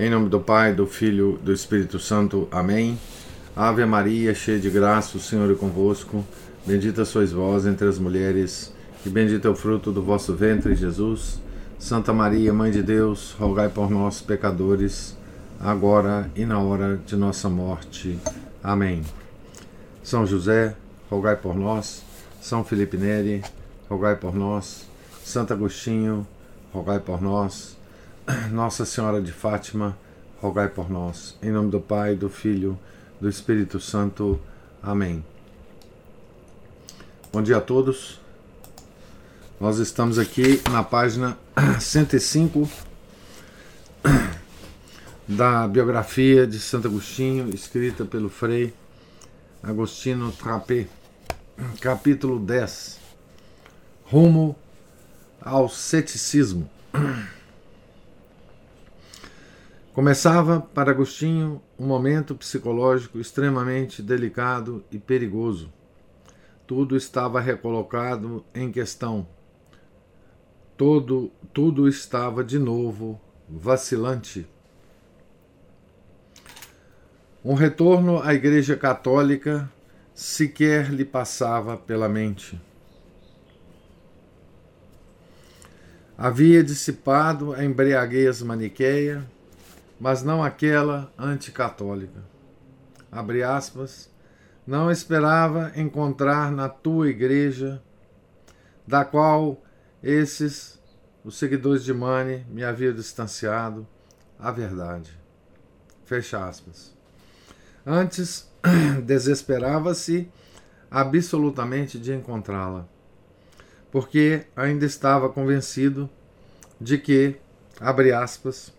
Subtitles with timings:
[0.00, 2.46] Em nome do Pai, do Filho, do Espírito Santo.
[2.52, 2.96] Amém.
[3.56, 6.24] Ave Maria, cheia de graça, o Senhor é convosco.
[6.64, 8.72] Bendita sois vós entre as mulheres,
[9.04, 11.40] e bendito é o fruto do vosso ventre, Jesus.
[11.80, 15.16] Santa Maria, Mãe de Deus, rogai por nós, pecadores,
[15.58, 18.16] agora e na hora de nossa morte.
[18.62, 19.02] Amém.
[20.00, 20.76] São José,
[21.10, 22.04] rogai por nós.
[22.40, 23.42] São Felipe Neri,
[23.90, 24.86] rogai por nós.
[25.24, 26.24] Santo Agostinho,
[26.72, 27.77] rogai por nós.
[28.50, 29.96] Nossa Senhora de Fátima,
[30.40, 31.36] rogai por nós.
[31.42, 32.78] Em nome do Pai, do Filho,
[33.20, 34.38] do Espírito Santo.
[34.82, 35.24] Amém.
[37.32, 38.20] Bom dia a todos.
[39.58, 41.38] Nós estamos aqui na página
[41.80, 42.68] 105
[45.26, 48.74] da biografia de Santo Agostinho, escrita pelo Frei
[49.62, 50.86] Agostino Trapé,
[51.80, 52.98] capítulo 10
[54.04, 54.54] Rumo
[55.40, 56.70] ao ceticismo.
[59.98, 65.72] Começava para Agostinho um momento psicológico extremamente delicado e perigoso.
[66.68, 69.26] Tudo estava recolocado em questão.
[70.76, 74.46] Todo, tudo estava de novo vacilante.
[77.44, 79.68] Um retorno à Igreja Católica
[80.14, 82.56] sequer lhe passava pela mente.
[86.16, 89.26] Havia dissipado a embriaguez maniqueia
[89.98, 92.22] mas não aquela anticatólica.
[93.10, 94.10] Abre aspas.
[94.66, 97.82] Não esperava encontrar na tua igreja,
[98.86, 99.62] da qual
[100.02, 100.78] esses,
[101.24, 103.86] os seguidores de Mani, me haviam distanciado,
[104.38, 105.10] a verdade.
[106.04, 106.94] Fecha aspas.
[107.84, 108.46] Antes,
[109.04, 110.30] desesperava-se
[110.90, 112.86] absolutamente de encontrá-la,
[113.90, 116.08] porque ainda estava convencido
[116.80, 117.36] de que,
[117.80, 118.72] abre aspas,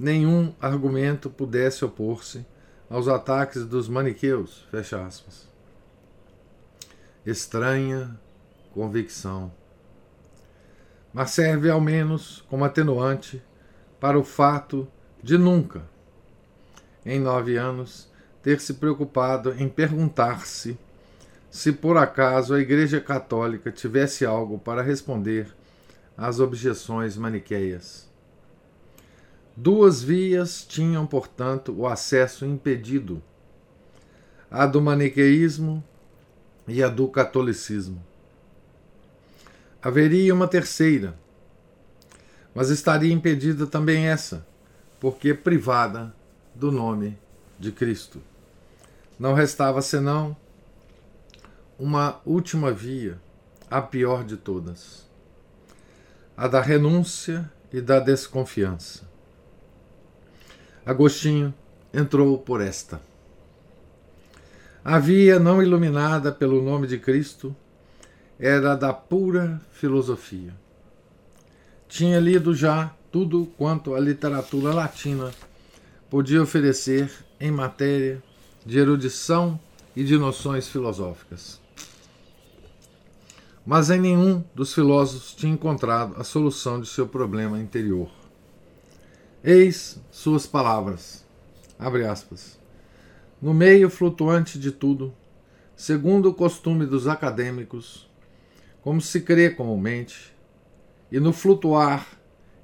[0.00, 2.46] nenhum argumento pudesse opor-se
[2.88, 4.66] aos ataques dos maniqueus.
[4.70, 5.46] Fecha aspas.
[7.24, 8.18] Estranha
[8.72, 9.52] convicção.
[11.12, 13.42] Mas serve ao menos como atenuante
[14.00, 14.88] para o fato
[15.22, 15.82] de nunca,
[17.04, 18.08] em nove anos,
[18.42, 20.78] ter se preocupado em perguntar-se
[21.50, 25.52] se por acaso a Igreja Católica tivesse algo para responder
[26.16, 28.09] às objeções maniqueias.
[29.62, 33.22] Duas vias tinham, portanto, o acesso impedido:
[34.50, 35.84] a do maniqueísmo
[36.66, 38.02] e a do catolicismo.
[39.82, 41.14] Haveria uma terceira,
[42.54, 44.46] mas estaria impedida também essa,
[44.98, 46.14] porque privada
[46.54, 47.18] do nome
[47.58, 48.22] de Cristo.
[49.18, 50.34] Não restava senão
[51.78, 53.20] uma última via,
[53.70, 55.06] a pior de todas,
[56.34, 59.09] a da renúncia e da desconfiança.
[60.90, 61.54] Agostinho
[61.94, 63.00] entrou por esta.
[64.84, 67.54] A via não iluminada pelo nome de Cristo
[68.40, 70.52] era da pura filosofia.
[71.86, 75.30] Tinha lido já tudo quanto a literatura latina
[76.10, 77.08] podia oferecer
[77.38, 78.20] em matéria
[78.66, 79.60] de erudição
[79.94, 81.60] e de noções filosóficas.
[83.64, 88.19] Mas em nenhum dos filósofos tinha encontrado a solução de seu problema interior.
[89.42, 91.24] Eis suas palavras.
[91.78, 92.60] Abre aspas.
[93.40, 95.14] No meio flutuante de tudo,
[95.74, 98.06] segundo o costume dos acadêmicos,
[98.82, 100.36] como se crê comumente,
[101.10, 102.06] e no flutuar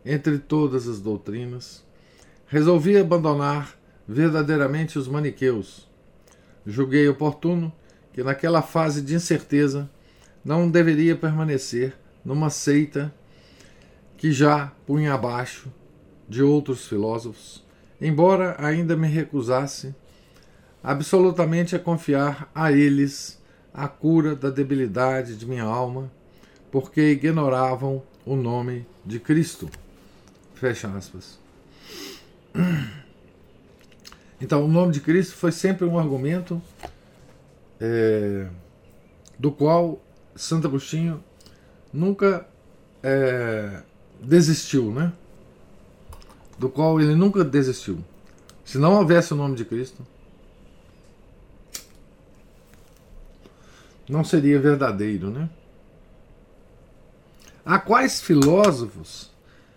[0.05, 1.83] entre todas as doutrinas,
[2.47, 3.75] resolvi abandonar
[4.07, 5.89] verdadeiramente os maniqueus.
[6.67, 7.73] Julguei oportuno
[8.13, 9.89] que naquela fase de incerteza
[10.45, 13.15] não deveria permanecer numa seita
[14.19, 15.73] que já punha abaixo
[16.29, 17.65] de outros filósofos,
[18.01, 19.95] embora ainda me recusasse
[20.83, 23.41] absolutamente a confiar a eles
[23.73, 26.11] a cura da debilidade de minha alma,
[26.71, 29.69] porque ignoravam o nome de Cristo.
[30.55, 31.39] Fecha aspas.
[34.41, 36.61] Então, o nome de Cristo foi sempre um argumento
[37.81, 38.49] é,
[39.39, 40.03] do qual
[40.35, 41.25] Santo Agostinho
[41.93, 42.47] nunca
[43.03, 43.83] é,
[44.21, 45.13] desistiu, né?
[46.59, 48.05] Do qual ele nunca desistiu.
[48.65, 50.07] Se não houvesse o nome de Cristo,
[54.09, 55.49] não seria verdadeiro, né?
[57.65, 59.31] A quais filósofos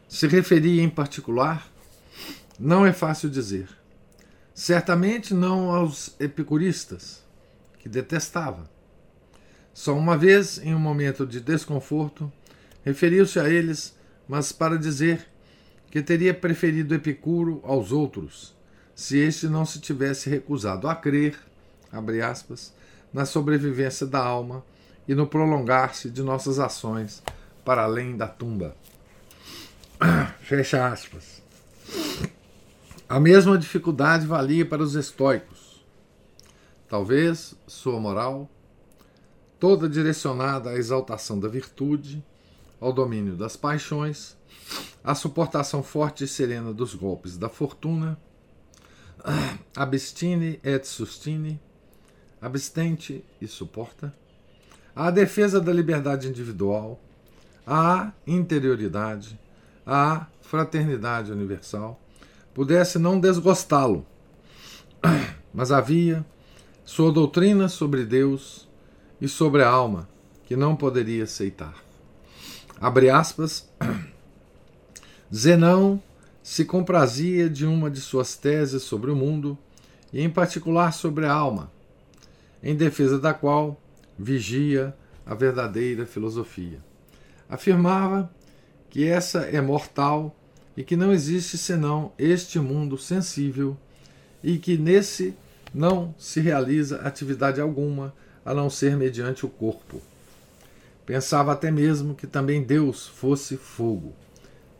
[0.08, 1.68] se referia em particular,
[2.60, 3.70] não é fácil dizer.
[4.54, 7.24] Certamente não aos epicuristas,
[7.80, 8.70] que detestava.
[9.74, 12.32] Só uma vez, em um momento de desconforto,
[12.84, 13.96] referiu-se a eles,
[14.28, 15.29] mas para dizer
[15.92, 18.56] que teria preferido Epicuro aos outros,
[18.94, 21.38] se este não se tivesse recusado a crer,
[21.92, 22.74] abre aspas,
[23.14, 24.64] na sobrevivência da alma
[25.08, 27.24] e no prolongar-se de nossas ações
[27.66, 28.76] para além da tumba.
[30.42, 31.42] Fecha aspas.
[33.08, 35.84] A mesma dificuldade valia para os estoicos.
[36.88, 38.50] Talvez sua moral,
[39.60, 42.24] toda direcionada à exaltação da virtude,
[42.80, 44.38] ao domínio das paixões,
[45.04, 48.20] à suportação forte e serena dos golpes da fortuna,
[49.76, 51.60] abstine et sustine,
[52.42, 54.14] abstente e suporta,
[54.96, 57.00] à defesa da liberdade individual,
[57.66, 59.40] à interioridade,
[59.86, 62.00] à fraternidade universal,
[62.54, 64.06] pudesse não desgostá-lo,
[65.54, 66.26] mas havia
[66.84, 68.68] sua doutrina sobre Deus
[69.22, 70.10] e sobre a alma
[70.46, 71.76] que não poderia aceitar.
[72.82, 73.70] Abre aspas.
[75.34, 76.02] Zenão
[76.42, 79.58] se comprazia de uma de suas teses sobre o mundo,
[80.12, 81.72] e em particular sobre a alma,
[82.64, 83.80] em defesa da qual
[84.18, 84.96] vigia
[85.26, 86.80] a verdadeira filosofia.
[87.48, 88.32] Afirmava
[88.90, 90.36] que essa é mortal
[90.76, 93.78] e que não existe senão este mundo sensível
[94.44, 95.36] e que nesse
[95.74, 100.02] não se realiza atividade alguma a não ser mediante o corpo.
[101.06, 104.14] Pensava até mesmo que também Deus fosse fogo.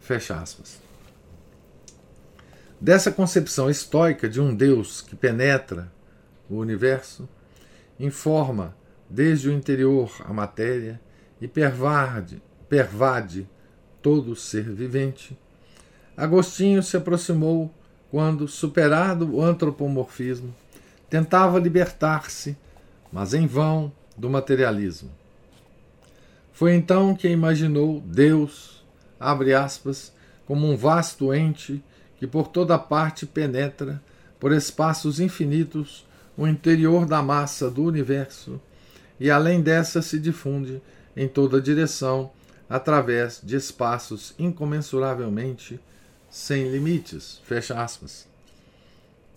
[0.10, 0.82] Fecha aspas.
[2.82, 5.92] Dessa concepção estoica de um Deus que penetra
[6.50, 7.30] o universo,
[8.00, 8.76] informa
[9.08, 11.00] desde o interior a matéria
[11.40, 13.48] e pervade, pervade
[14.02, 15.38] todo ser vivente,
[16.18, 17.72] Agostinho se aproximou
[18.10, 20.56] quando, superado o antropomorfismo,
[21.08, 22.58] tentava libertar-se,
[23.12, 25.12] mas em vão, do materialismo.
[26.52, 28.79] Foi então que imaginou Deus,
[29.20, 30.14] abre aspas,
[30.46, 31.84] como um vasto ente
[32.18, 34.02] que por toda parte penetra,
[34.40, 36.06] por espaços infinitos,
[36.38, 38.60] o interior da massa do universo
[39.20, 40.82] e além dessa se difunde
[41.16, 42.32] em toda direção
[42.70, 45.80] através de espaços incomensuravelmente
[46.30, 47.42] sem limites.
[47.44, 48.28] Fecha aspas.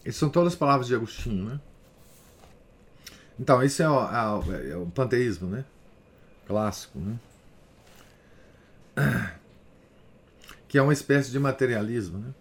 [0.04, 1.60] Essas são todas as palavras de Agostinho, né?
[3.38, 5.64] Então, isso é o, é, é o panteísmo, né?
[6.46, 7.18] Clássico, né?
[10.72, 12.34] Que é uma espécie de materialismo, né?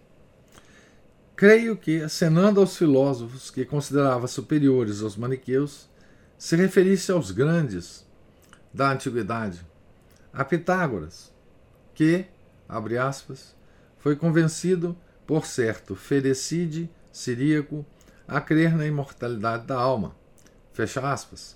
[1.36, 5.86] Creio que, acenando aos filósofos que considerava superiores aos maniqueus,
[6.38, 8.08] se referisse aos grandes
[8.72, 9.60] da antiguidade,
[10.32, 11.30] a Pitágoras,
[11.94, 12.24] que,
[12.66, 13.54] abre aspas,
[13.98, 14.96] foi convencido
[15.26, 17.84] por certo Ferecide siríaco
[18.26, 20.16] a crer na imortalidade da alma,
[20.72, 21.54] fecha aspas,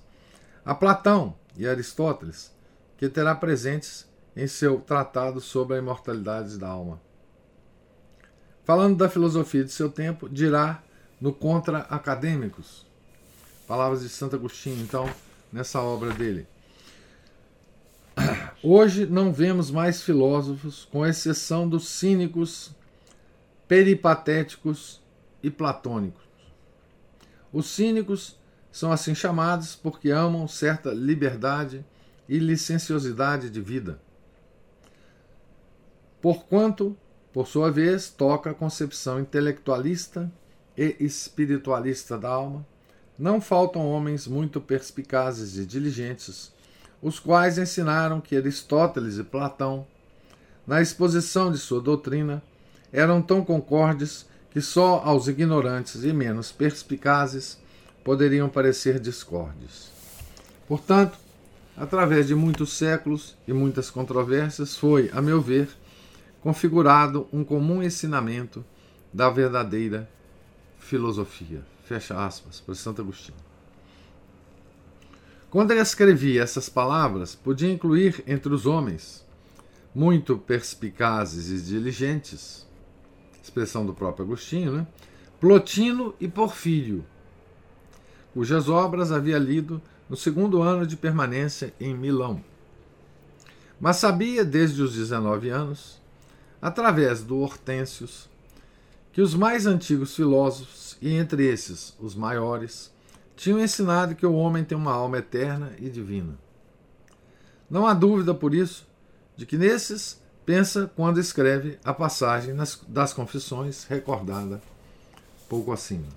[0.63, 2.55] a Platão e Aristóteles,
[2.99, 4.06] que terá presentes
[4.37, 7.01] em seu tratado sobre a imortalidade da alma.
[8.65, 10.83] Falando da filosofia de seu tempo, dirá
[11.21, 12.85] no Contra Acadêmicos,
[13.67, 15.09] palavras de Santo Agostinho, então,
[15.53, 16.47] nessa obra dele.
[18.63, 22.73] Hoje não vemos mais filósofos, com exceção dos cínicos,
[23.67, 25.01] peripatéticos
[25.43, 26.25] e platônicos.
[27.53, 28.37] Os cínicos
[28.71, 31.85] são assim chamados porque amam certa liberdade
[32.29, 34.01] e licenciosidade de vida.
[36.21, 36.97] Porquanto
[37.37, 40.33] por sua vez, toca a concepção intelectualista
[40.75, 42.67] e espiritualista da alma.
[43.19, 46.51] Não faltam homens muito perspicazes e diligentes,
[47.03, 49.87] os quais ensinaram que Aristóteles e Platão,
[50.67, 52.43] na exposição de sua doutrina,
[52.91, 57.59] eram tão concordes que só aos ignorantes e menos perspicazes
[58.03, 59.91] poderiam parecer discordes.
[60.67, 61.19] Portanto,
[61.77, 65.69] através de muitos séculos e muitas controvérsias, foi, a meu ver,
[66.41, 68.65] configurado um comum ensinamento
[69.13, 70.09] da verdadeira
[70.79, 71.63] filosofia.
[71.85, 73.39] Fecha aspas, por Santo Agostinho.
[75.51, 79.25] Quando ele escrevia essas palavras, podia incluir entre os homens,
[79.95, 82.67] muito perspicazes e diligentes,
[83.43, 84.87] expressão do próprio Agostinho, né?
[85.41, 87.05] Plotino e Porfírio,
[88.35, 92.43] cujas obras havia lido no segundo ano de permanência em Milão.
[93.81, 96.01] Mas sabia desde os 19 anos
[96.67, 98.29] através do Hortêncios,
[99.13, 102.93] que os mais antigos filósofos, e entre esses os maiores,
[103.37, 106.37] tinham ensinado que o homem tem uma alma eterna e divina.
[107.71, 108.85] Não há dúvida, por isso,
[109.37, 112.53] de que nesses pensa quando escreve a passagem
[112.89, 114.61] das Confissões recordada
[115.49, 116.09] pouco acima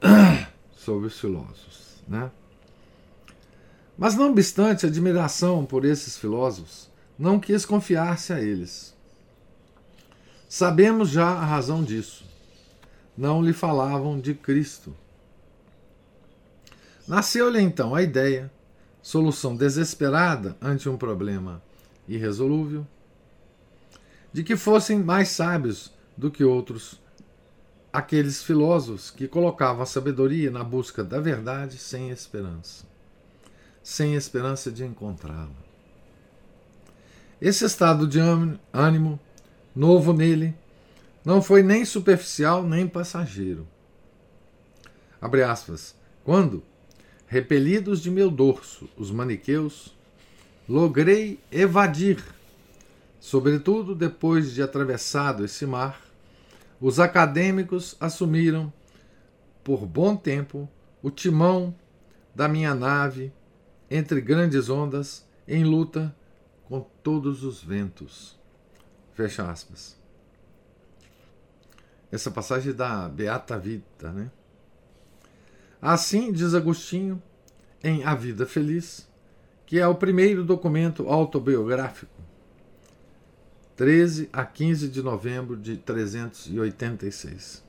[0.74, 2.30] sobre os filósofos, né?
[3.98, 8.93] Mas não obstante a admiração por esses filósofos, não quis confiar-se a eles
[10.48, 12.24] Sabemos já a razão disso.
[13.16, 14.94] Não lhe falavam de Cristo.
[17.06, 18.50] Nasceu-lhe então a ideia,
[19.02, 21.62] solução desesperada ante um problema
[22.08, 22.86] irresolúvel,
[24.32, 27.00] de que fossem mais sábios do que outros
[27.94, 32.84] aqueles filósofos que colocavam a sabedoria na busca da verdade sem esperança,
[33.84, 35.54] sem esperança de encontrá-la.
[37.40, 38.18] Esse estado de
[38.72, 39.20] ânimo,
[39.74, 40.54] novo nele,
[41.24, 43.66] não foi nem superficial nem passageiro.
[45.20, 45.94] Abre aspas.
[46.22, 46.62] Quando,
[47.26, 49.94] repelidos de meu dorso, os maniqueus,
[50.68, 52.22] logrei evadir,
[53.20, 56.00] sobretudo depois de atravessado esse mar,
[56.80, 58.72] os acadêmicos assumiram,
[59.62, 60.68] por bom tempo,
[61.02, 61.74] o timão
[62.34, 63.32] da minha nave
[63.90, 66.14] entre grandes ondas, em luta
[66.64, 68.36] com todos os ventos.
[69.14, 69.96] Fecha aspas.
[72.10, 74.30] Essa passagem da Beata Vita, né?
[75.80, 77.22] Assim, diz Agostinho,
[77.82, 79.08] em A Vida Feliz,
[79.66, 82.14] que é o primeiro documento autobiográfico
[83.76, 87.62] 13 a 15 de novembro de 386.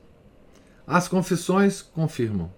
[0.86, 2.52] As confissões confirmam.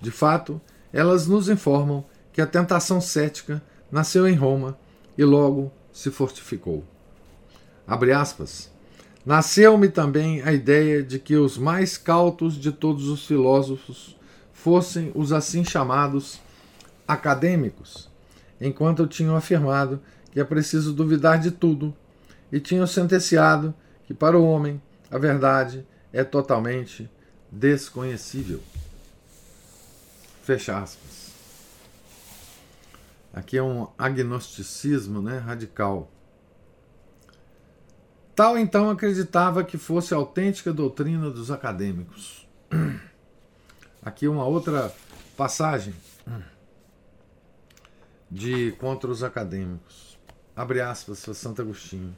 [0.00, 0.60] De fato,
[0.92, 4.76] elas nos informam que a tentação cética nasceu em Roma
[5.16, 6.84] e logo se fortificou.
[7.86, 8.70] Abre aspas.
[9.24, 14.16] Nasceu-me também a ideia de que os mais cautos de todos os filósofos
[14.52, 16.40] fossem os assim chamados
[17.06, 18.08] acadêmicos,
[18.60, 20.00] enquanto tinham afirmado
[20.32, 21.94] que é preciso duvidar de tudo
[22.50, 23.74] e tinham sentenciado
[24.06, 27.10] que para o homem a verdade é totalmente
[27.50, 28.60] desconhecível.
[30.42, 31.26] Fecha aspas.
[33.32, 36.10] Aqui é um agnosticismo né, radical.
[38.36, 42.46] Tal então acreditava que fosse a autêntica doutrina dos acadêmicos.
[44.04, 44.94] Aqui uma outra
[45.38, 45.94] passagem
[48.30, 50.18] de contra os acadêmicos.
[50.54, 52.14] Abre aspas para Santo Agostinho.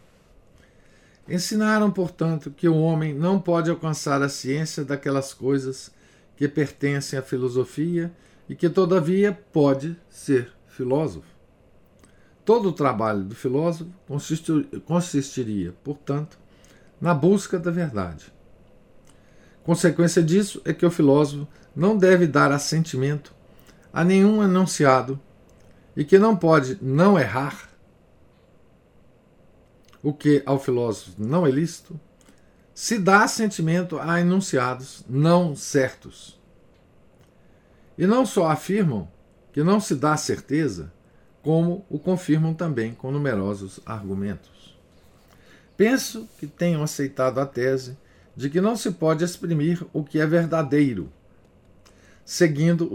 [1.28, 5.92] Ensinaram, portanto, que o homem não pode alcançar a ciência daquelas coisas
[6.36, 8.12] que pertencem à filosofia
[8.48, 11.37] e que, todavia, pode ser filósofo.
[12.48, 13.90] Todo o trabalho do filósofo
[14.86, 16.38] consistiria, portanto,
[16.98, 18.32] na busca da verdade.
[19.62, 23.34] Consequência disso é que o filósofo não deve dar assentimento
[23.92, 25.20] a nenhum enunciado
[25.94, 27.68] e que não pode não errar
[30.02, 32.00] o que ao filósofo não é lícito,
[32.72, 36.40] se dá sentimento a enunciados não certos.
[37.98, 39.06] E não só afirmam
[39.52, 40.90] que não se dá certeza,
[41.42, 44.78] como o confirmam também com numerosos argumentos.
[45.76, 47.96] Penso que tenham aceitado a tese
[48.36, 51.12] de que não se pode exprimir o que é verdadeiro,
[52.24, 52.90] seguindo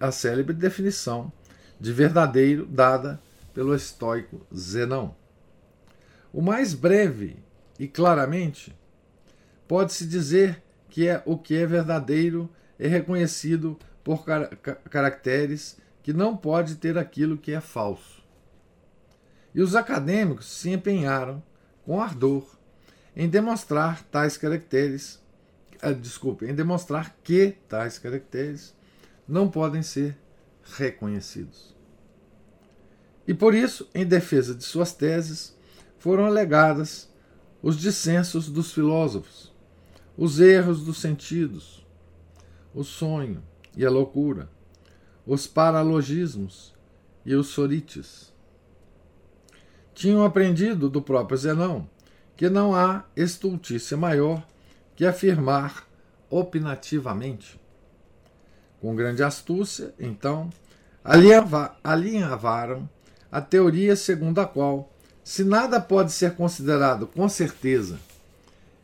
[0.00, 1.32] a célebre definição
[1.80, 3.20] de verdadeiro dada
[3.52, 5.14] pelo estoico Zenão.
[6.32, 7.36] O mais breve
[7.78, 8.74] e claramente,
[9.68, 12.48] pode-se dizer que é o que é verdadeiro
[12.78, 14.50] é reconhecido por car
[14.90, 15.76] caracteres
[16.06, 18.22] que não pode ter aquilo que é falso.
[19.52, 21.42] E os acadêmicos se empenharam
[21.84, 22.46] com ardor
[23.16, 25.20] em demonstrar tais caracteres,
[25.82, 28.72] uh, desculpe, em demonstrar que tais caracteres
[29.26, 30.16] não podem ser
[30.76, 31.74] reconhecidos.
[33.26, 35.58] E por isso, em defesa de suas teses,
[35.98, 37.12] foram alegadas
[37.60, 39.52] os dissensos dos filósofos,
[40.16, 41.84] os erros dos sentidos,
[42.72, 43.42] o sonho
[43.76, 44.54] e a loucura,
[45.26, 46.72] os paralogismos
[47.24, 48.32] e os sorites.
[49.92, 51.88] Tinham aprendido do próprio Zenão
[52.36, 54.46] que não há estultícia maior
[54.94, 55.86] que afirmar
[56.30, 57.58] opinativamente.
[58.80, 60.50] Com grande astúcia, então,
[61.82, 62.88] alinhavaram
[63.32, 64.92] a teoria segundo a qual
[65.24, 67.98] se nada pode ser considerado com certeza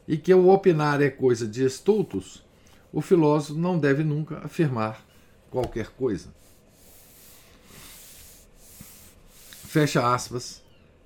[0.08, 2.44] e que o opinar é coisa de estultos,
[2.92, 5.11] o filósofo não deve nunca afirmar
[5.52, 6.28] qualquer coisa.
[9.68, 10.60] Fecha aspas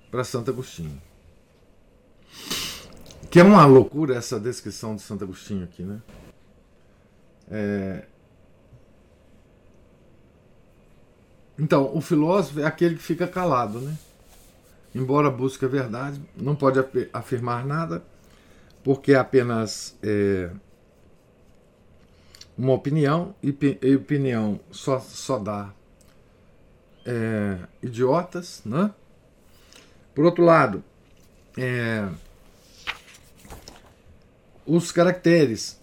[0.09, 0.99] para Santo Agostinho.
[3.29, 6.01] Que é uma loucura essa descrição de Santo Agostinho aqui, né?
[7.51, 8.05] É...
[11.59, 13.95] Então, o filósofo é aquele que fica calado, né?
[14.97, 16.79] embora busque a verdade, não pode
[17.13, 18.03] afirmar nada,
[18.83, 20.49] porque é apenas é,
[22.57, 25.71] uma opinião, e, e, opinião só, só dá
[27.05, 28.91] é, idiotas, né?
[30.15, 30.83] Por outro lado,
[31.55, 32.07] é,
[34.65, 35.79] os caracteres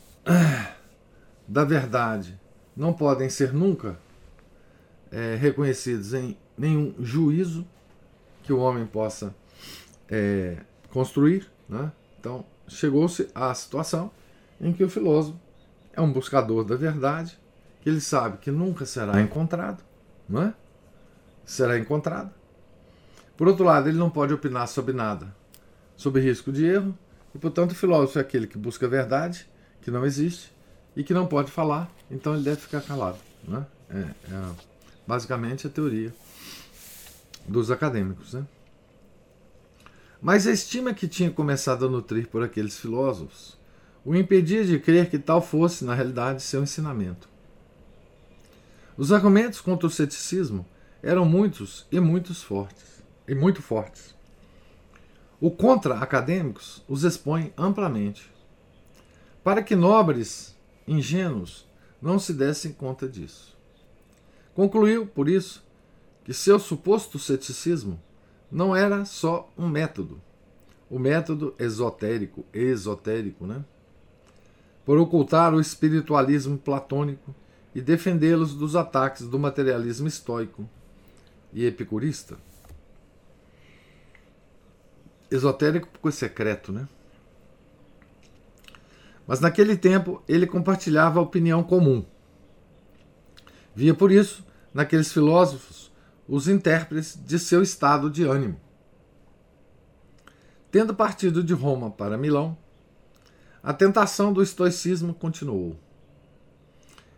[1.46, 2.38] da verdade
[2.76, 3.98] não podem ser nunca
[5.12, 7.64] é, reconhecidos em nenhum juízo
[8.42, 9.34] que o homem possa
[10.08, 10.56] é,
[10.90, 11.50] construir.
[11.68, 11.90] Né?
[12.18, 14.10] Então, chegou-se à situação
[14.60, 15.38] em que o filósofo
[15.96, 17.38] é um buscador da verdade,
[17.80, 19.82] que ele sabe que nunca será encontrado,
[20.28, 20.54] não é?
[21.44, 22.30] Será encontrado.
[23.36, 25.34] Por outro lado, ele não pode opinar sobre nada,
[25.96, 26.96] sob risco de erro,
[27.34, 29.48] e portanto o filósofo é aquele que busca a verdade,
[29.82, 30.52] que não existe,
[30.96, 33.18] e que não pode falar, então ele deve ficar calado.
[33.46, 33.66] Né?
[33.90, 34.50] É, é
[35.06, 36.14] basicamente a teoria
[37.46, 38.34] dos acadêmicos.
[38.34, 38.46] Né?
[40.22, 43.58] Mas a estima que tinha começado a nutrir por aqueles filósofos
[44.04, 47.28] o impedia de crer que tal fosse, na realidade, seu ensinamento.
[48.96, 50.66] Os argumentos contra o ceticismo
[51.02, 54.14] eram muitos e muitos fortes, e muito fortes.
[55.40, 58.30] O contra acadêmicos os expõe amplamente,
[59.42, 60.56] para que nobres
[60.86, 61.66] ingênuos
[62.00, 63.56] não se dessem conta disso.
[64.54, 65.64] Concluiu, por isso,
[66.24, 68.00] que seu suposto ceticismo
[68.50, 70.20] não era só um método,
[70.88, 73.64] o método esotérico, esotérico, né?
[74.84, 77.34] Por ocultar o espiritualismo platônico
[77.74, 80.68] e defendê-los dos ataques do materialismo estoico
[81.52, 82.36] e epicurista.
[85.30, 86.86] Esotérico porque é secreto, né?
[89.26, 92.04] Mas naquele tempo ele compartilhava a opinião comum.
[93.74, 95.90] Via por isso, naqueles filósofos,
[96.28, 98.60] os intérpretes de seu estado de ânimo.
[100.70, 102.56] Tendo partido de Roma para Milão,
[103.64, 105.76] a tentação do estoicismo continuou.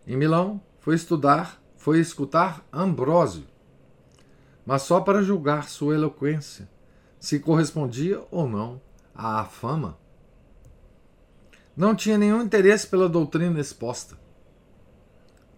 [0.07, 3.45] Em Milão, foi estudar, foi escutar Ambrósio,
[4.65, 6.67] mas só para julgar sua eloquência,
[7.19, 8.81] se correspondia ou não
[9.13, 9.97] à fama
[11.77, 14.17] não tinha nenhum interesse pela doutrina exposta.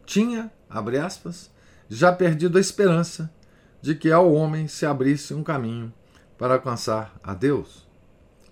[0.06, 1.50] Tinha, abre aspas,
[1.88, 3.34] já perdido a esperança
[3.82, 5.94] de que ao homem se abrisse um caminho
[6.38, 7.88] para alcançar a Deus.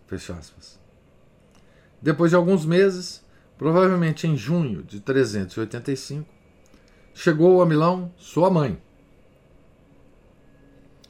[0.07, 0.79] Fecha aspas.
[2.01, 3.23] Depois de alguns meses,
[3.57, 6.27] provavelmente em junho de 385,
[7.13, 8.81] chegou a Milão sua mãe.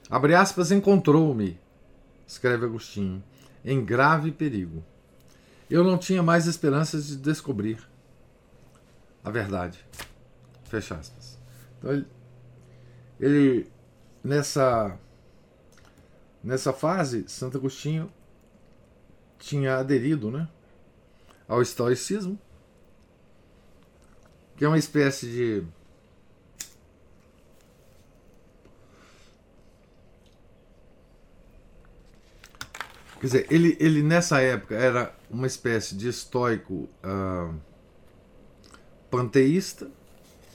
[0.09, 1.59] Abre aspas, encontrou-me,
[2.25, 3.23] escreve Agostinho,
[3.65, 4.83] em grave perigo
[5.69, 7.79] eu não tinha mais esperanças de descobrir
[9.23, 9.85] a verdade.
[10.65, 11.37] Fecha aspas.
[11.77, 12.07] Então ele,
[13.19, 13.71] ele
[14.23, 14.97] nessa
[16.43, 18.11] nessa fase, Santo Agostinho
[19.37, 20.47] tinha aderido, né,
[21.47, 22.39] ao estoicismo,
[24.55, 25.63] que é uma espécie de
[33.19, 37.55] Quer dizer, ele, ele nessa época era uma espécie de estoico uh,
[39.09, 39.89] panteísta,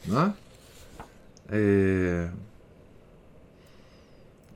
[0.05, 0.35] né?
[1.49, 2.31] É,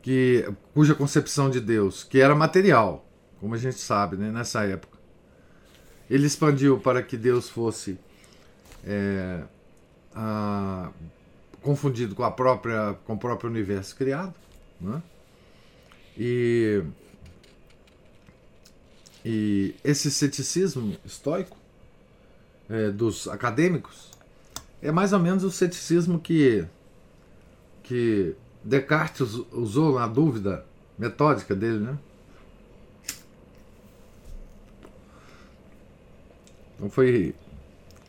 [0.01, 3.05] que, cuja concepção de Deus, que era material,
[3.40, 4.96] como a gente sabe né, nessa época,
[6.09, 7.99] ele expandiu para que Deus fosse
[8.85, 9.42] é,
[10.14, 10.90] a,
[11.62, 14.35] confundido com a própria com o próprio universo criado,
[14.81, 15.03] né?
[16.16, 16.83] e
[19.25, 21.57] e esse ceticismo estoico
[22.71, 24.11] é, dos acadêmicos
[24.81, 26.64] é mais ou menos o ceticismo que,
[27.83, 30.64] que Descartes usou na dúvida
[30.99, 31.99] metódica dele, né?
[36.77, 37.35] Então foi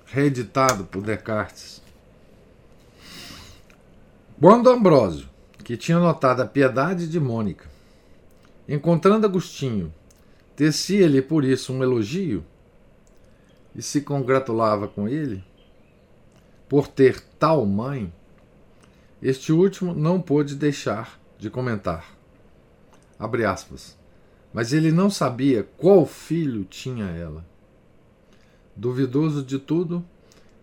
[0.05, 1.81] reeditado por Descartes.
[4.39, 5.27] Quando Ambrósio,
[5.63, 7.65] que tinha notado a piedade de Mônica,
[8.67, 9.91] encontrando Agostinho
[10.57, 12.43] Tecia-lhe por isso um elogio
[13.75, 15.43] e se congratulava com ele
[16.67, 18.11] por ter tal mãe.
[19.21, 22.11] Este último não pôde deixar de comentar.
[23.19, 23.95] Abre aspas.
[24.51, 27.45] Mas ele não sabia qual filho tinha ela.
[28.77, 30.05] Duvidoso de tudo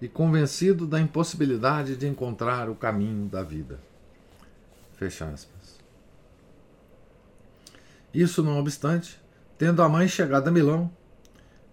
[0.00, 3.78] e convencido da impossibilidade de encontrar o caminho da vida.
[4.96, 5.78] Fecha aspas.
[8.14, 9.20] Isso, não obstante,
[9.56, 10.90] Tendo a mãe chegado a Milão,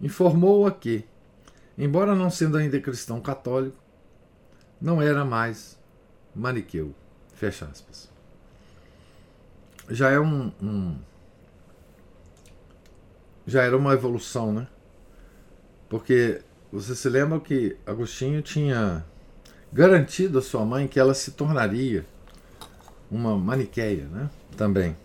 [0.00, 1.04] informou-a que,
[1.76, 3.76] embora não sendo ainda cristão católico,
[4.80, 5.78] não era mais
[6.34, 6.94] maniqueu.
[7.34, 8.08] Fecha aspas.
[9.90, 10.96] Já é um, um
[13.44, 14.68] já era uma evolução, né?
[15.92, 16.40] Porque
[16.72, 19.04] você se lembra que Agostinho tinha
[19.70, 22.06] garantido a sua mãe que ela se tornaria
[23.10, 24.30] uma maniqueia, né?
[24.56, 24.96] Também.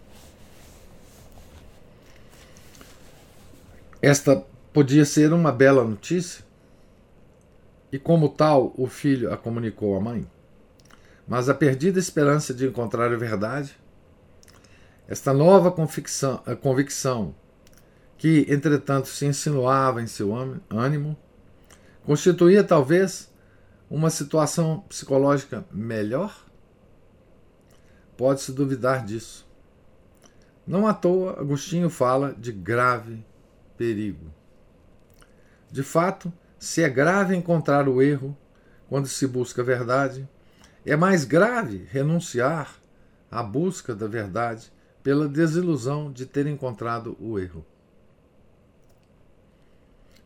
[4.01, 6.45] Esta podia ser uma bela notícia,
[7.91, 10.25] e como tal o filho a comunicou à mãe.
[11.27, 13.75] Mas a perdida esperança de encontrar a verdade,
[15.05, 17.35] esta nova convicção, convicção
[18.17, 20.33] que, entretanto, se insinuava em seu
[20.69, 21.17] ânimo,
[22.03, 23.31] constituía talvez
[23.89, 26.45] uma situação psicológica melhor?
[28.17, 29.47] Pode-se duvidar disso.
[30.65, 33.23] Não à toa, Agostinho fala de grave
[33.77, 34.33] perigo.
[35.71, 38.35] De fato, se é grave encontrar o erro
[38.89, 40.27] quando se busca a verdade,
[40.85, 42.75] é mais grave renunciar
[43.29, 44.71] à busca da verdade
[45.03, 47.65] pela desilusão de ter encontrado o erro.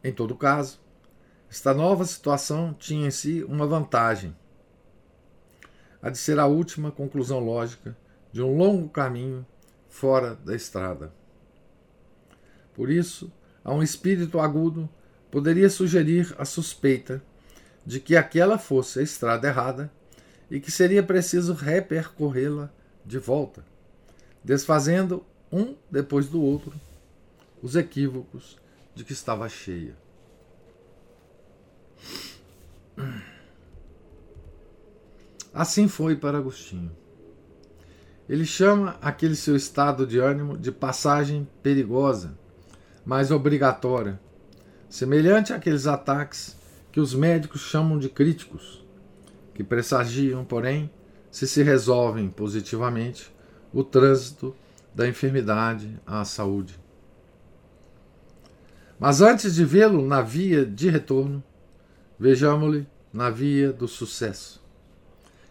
[0.04, 0.80] Em todo caso,
[1.50, 4.36] esta nova situação tinha em si uma vantagem:
[6.02, 7.96] a de ser a última conclusão lógica
[8.32, 9.46] de um longo caminho
[9.90, 11.14] fora da estrada.
[12.74, 13.32] Por isso,
[13.64, 14.90] a um espírito agudo
[15.30, 17.22] poderia sugerir a suspeita
[17.86, 19.92] de que aquela fosse a estrada errada
[20.50, 22.72] e que seria preciso repercorrê-la
[23.06, 23.64] de volta,
[24.44, 26.74] desfazendo um depois do outro
[27.62, 28.58] os equívocos
[28.96, 29.96] de que estava cheia.
[35.54, 36.92] Assim foi para Agostinho.
[38.30, 42.38] Ele chama aquele seu estado de ânimo de passagem perigosa,
[43.06, 44.20] mas obrigatória,
[44.90, 46.56] semelhante àqueles ataques
[46.92, 48.86] que os médicos chamam de críticos,
[49.54, 50.90] que pressagiam, porém,
[51.30, 53.34] se se resolvem positivamente,
[53.74, 54.56] o trânsito
[54.94, 56.81] da enfermidade à saúde.
[59.02, 61.44] Mas antes de vê-lo na via de retorno,
[62.20, 64.62] vejamos-lhe na via do sucesso.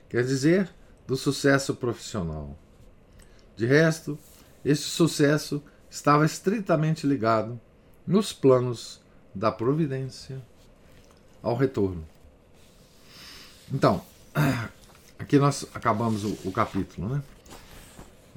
[0.08, 0.70] Quer dizer,
[1.04, 2.56] do sucesso profissional.
[3.56, 4.16] De resto,
[4.64, 5.60] este sucesso
[5.90, 7.60] estava estritamente ligado,
[8.06, 9.00] nos planos
[9.34, 10.40] da providência,
[11.42, 12.06] ao retorno.
[13.72, 14.00] Então,
[15.18, 17.22] aqui nós acabamos o, o capítulo, né?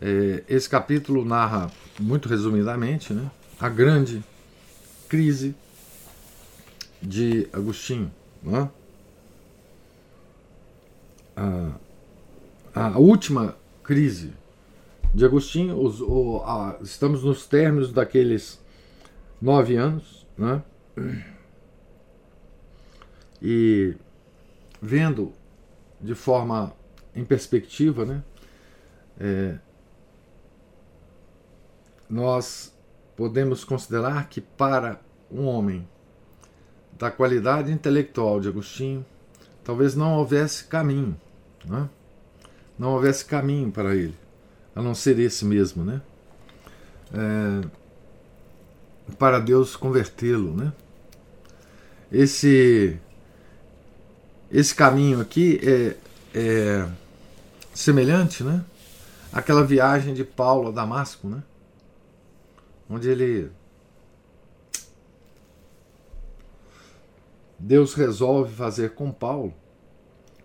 [0.01, 4.23] É, esse capítulo narra, muito resumidamente, né, a grande
[5.13, 5.53] crise
[6.99, 8.11] de Agostinho.
[8.41, 8.67] Né?
[11.35, 11.77] A,
[12.73, 14.33] a última crise
[15.13, 18.59] de Agostinho, os, o, a, estamos nos términos daqueles
[19.39, 20.63] nove anos, né?
[23.39, 23.93] e
[24.81, 25.31] vendo
[26.01, 26.73] de forma
[27.15, 28.23] em perspectiva, né?
[29.19, 29.59] É,
[32.09, 32.72] nós
[33.15, 34.99] podemos considerar que para
[35.31, 35.87] um homem
[36.97, 39.05] da qualidade intelectual de Agostinho,
[39.63, 41.19] talvez não houvesse caminho,
[41.65, 41.89] né?
[42.77, 44.15] não houvesse caminho para ele,
[44.75, 46.01] a não ser esse mesmo, né?
[47.13, 47.67] É,
[49.17, 50.73] para Deus convertê-lo, né?
[52.11, 52.99] Esse
[54.51, 55.95] esse caminho aqui é,
[56.33, 56.87] é
[57.73, 58.63] semelhante, né?
[59.31, 61.41] Aquela viagem de Paulo a Damasco, né?
[62.89, 63.51] Onde ele
[67.57, 69.53] Deus resolve fazer com Paulo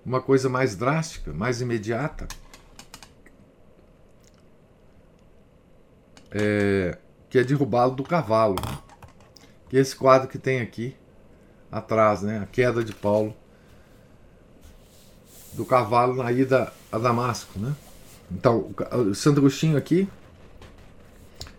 [0.04, 2.28] uma coisa mais drástica, mais imediata.
[6.30, 6.96] É,
[7.28, 8.56] que é derrubá-lo do cavalo.
[9.68, 10.96] Que esse quadro que tem aqui
[11.70, 12.38] atrás, né?
[12.38, 13.36] A queda de Paulo
[15.52, 17.74] do cavalo na ida a Damasco, né?
[18.30, 20.08] Então, o Santo Agostinho aqui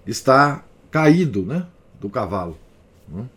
[0.06, 1.67] está caído né,
[1.99, 2.58] do cavalo.
[3.08, 3.28] Está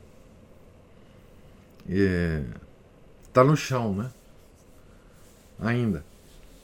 [1.86, 2.44] né?
[3.32, 4.10] tá no chão, né?
[5.60, 6.04] Ainda.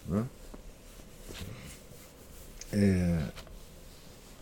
[0.07, 0.27] Né?
[2.73, 3.23] É,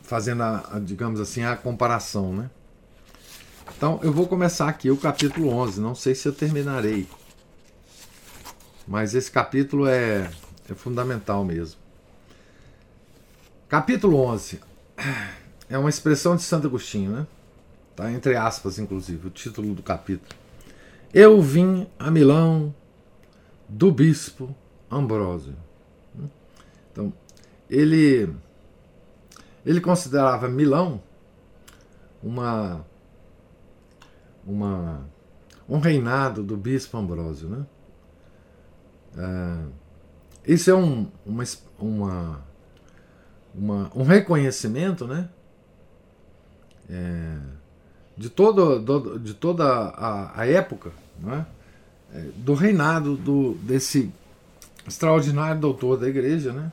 [0.02, 2.50] fazendo, a, a, digamos assim, a comparação, né?
[3.76, 5.80] Então, eu vou começar aqui o capítulo 11.
[5.80, 7.06] Não sei se eu terminarei.
[8.86, 10.30] Mas esse capítulo é,
[10.70, 11.78] é fundamental mesmo.
[13.68, 14.60] Capítulo 11
[15.68, 17.26] é uma expressão de Santo Agostinho, né?
[17.94, 20.28] Tá entre aspas, inclusive, o título do capítulo.
[21.12, 22.74] Eu vim a Milão
[23.68, 24.54] do bispo
[24.90, 25.56] Ambrósio.
[26.92, 27.12] Então,
[27.68, 28.32] ele
[29.64, 31.02] ele considerava Milão
[32.22, 32.84] uma
[34.46, 35.06] uma
[35.68, 37.66] um reinado do bispo Ambrósio, né?
[39.18, 41.42] É, isso é um, uma,
[41.78, 42.44] uma,
[43.54, 45.28] uma, um reconhecimento, né?
[46.88, 47.38] É,
[48.16, 50.92] de, todo, do, de toda a, a época
[51.26, 51.44] é?
[52.16, 54.12] é, do reinado do, desse
[54.86, 56.72] extraordinário doutor da igreja né?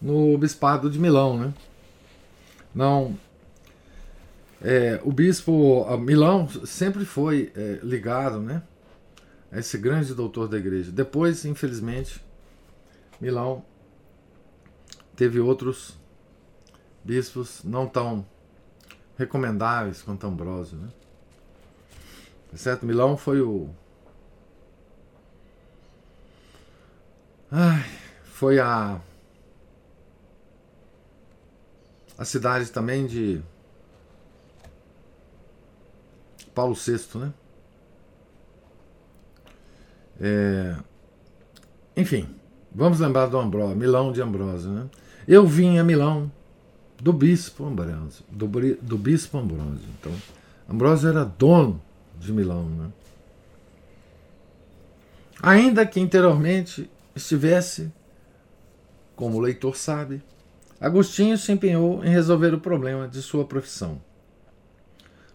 [0.00, 1.38] no bispado de Milão.
[1.38, 1.54] Né?
[2.74, 3.16] Não,
[4.66, 8.62] É, o bispo Milão sempre foi é, ligado né,
[9.52, 10.90] a esse grande doutor da igreja.
[10.90, 12.24] Depois, infelizmente,
[13.20, 13.62] Milão
[15.14, 15.98] teve outros
[17.04, 18.24] bispos não tão
[19.16, 20.78] recomendáveis quanto Ambrósio.
[20.78, 20.88] Né?
[22.54, 22.86] Certo?
[22.86, 23.68] Milão foi o.
[27.50, 27.84] Ai,
[28.24, 29.00] foi a.
[32.16, 33.42] A cidade também de
[36.54, 37.32] Paulo VI, né?
[40.20, 40.76] É,
[41.96, 42.28] enfim,
[42.72, 44.88] vamos lembrar do Ambrósio, Milão de Ambrósio, né?
[45.26, 46.30] Eu vim a Milão
[47.04, 48.48] do bispo Ambrósio, do,
[48.80, 49.86] do bispo Ambrósio.
[50.00, 50.12] Então,
[50.66, 51.78] Ambrósio era dono
[52.18, 52.90] de Milão, né?
[55.42, 57.92] Ainda que interiormente estivesse,
[59.14, 60.22] como o leitor sabe,
[60.80, 64.00] Agostinho se empenhou em resolver o problema de sua profissão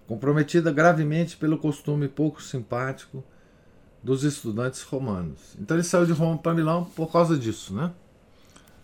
[0.07, 3.23] comprometida gravemente pelo costume pouco simpático
[4.01, 5.55] dos estudantes romanos.
[5.59, 7.93] Então ele saiu de Roma para Milão por causa disso, né?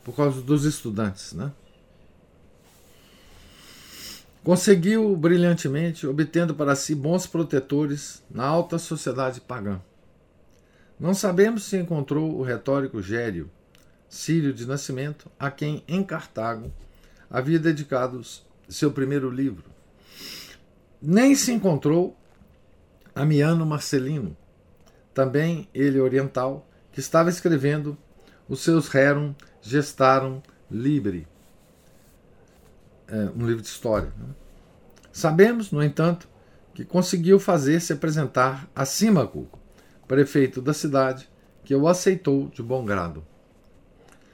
[0.04, 1.52] Por causa dos estudantes, né?
[4.46, 9.82] Conseguiu brilhantemente, obtendo para si bons protetores na alta sociedade pagã.
[11.00, 13.50] Não sabemos se encontrou o retórico Gério,
[14.08, 16.72] sírio de nascimento, a quem em Cartago
[17.28, 18.22] havia dedicado
[18.70, 19.64] seu primeiro livro,
[21.02, 22.16] nem se encontrou
[23.16, 24.38] Amiano Marcelino,
[25.12, 27.98] também ele oriental, que estava escrevendo
[28.48, 31.28] os seus Rerum Gestarum Libri,
[33.08, 34.12] é, um livro de história.
[34.18, 34.28] Né?
[35.12, 36.28] Sabemos, no entanto,
[36.74, 39.48] que conseguiu fazer-se apresentar a Símaco,
[40.08, 41.30] prefeito da cidade,
[41.64, 43.26] que o aceitou de bom grado.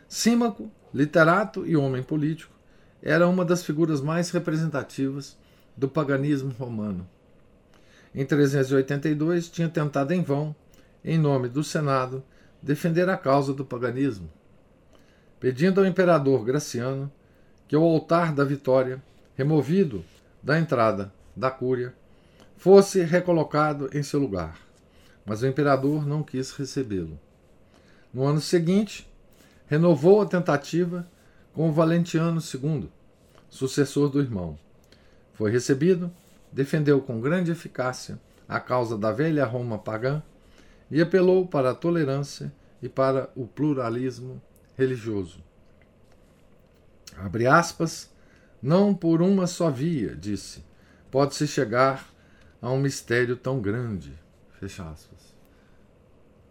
[0.07, 2.53] Símaco, literato e homem político,
[3.01, 5.37] era uma das figuras mais representativas
[5.75, 7.07] do paganismo romano.
[8.13, 10.55] Em 382, tinha tentado em vão,
[11.03, 12.23] em nome do Senado,
[12.61, 14.29] defender a causa do paganismo,
[15.39, 17.11] pedindo ao imperador Graciano
[17.71, 19.01] que o altar da vitória,
[19.33, 20.03] removido
[20.43, 21.95] da entrada da Cúria,
[22.57, 24.59] fosse recolocado em seu lugar.
[25.25, 27.17] Mas o imperador não quis recebê-lo.
[28.13, 29.09] No ano seguinte,
[29.67, 31.07] renovou a tentativa
[31.53, 32.89] com o Valentiano II,
[33.49, 34.59] sucessor do irmão.
[35.31, 36.11] Foi recebido,
[36.51, 40.21] defendeu com grande eficácia a causa da velha Roma pagã
[40.91, 42.51] e apelou para a tolerância
[42.83, 44.41] e para o pluralismo
[44.77, 45.41] religioso.
[47.17, 48.09] Abre aspas,
[48.61, 50.63] não por uma só via, disse,
[51.09, 52.09] pode-se chegar
[52.61, 54.13] a um mistério tão grande.
[54.59, 55.19] Fecha aspas.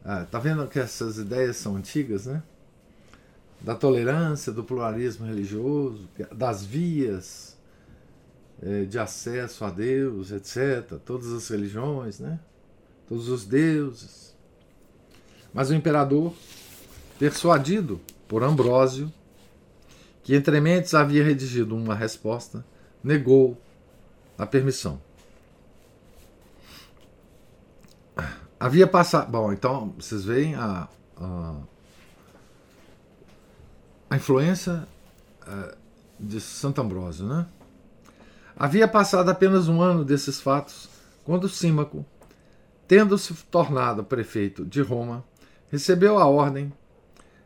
[0.04, 2.42] Ah, tá vendo que essas ideias são antigas, né?
[3.60, 7.56] Da tolerância, do pluralismo religioso, das vias
[8.62, 10.98] é, de acesso a Deus, etc.
[11.04, 12.40] Todas as religiões, né?
[13.10, 14.36] todos os deuses.
[15.52, 16.32] Mas o imperador,
[17.18, 19.12] persuadido por Ambrósio,
[20.30, 22.64] que entre mentes havia redigido uma resposta,
[23.02, 23.60] negou
[24.38, 25.02] a permissão.
[28.60, 29.28] Havia passado.
[29.28, 31.56] Bom, então vocês veem a, a,
[34.08, 34.86] a influência
[35.48, 35.76] uh,
[36.20, 37.48] de Santo Ambrósio, né?
[38.56, 40.88] Havia passado apenas um ano desses fatos
[41.24, 42.06] quando Símaco,
[42.86, 45.24] tendo-se tornado prefeito de Roma,
[45.72, 46.72] recebeu a ordem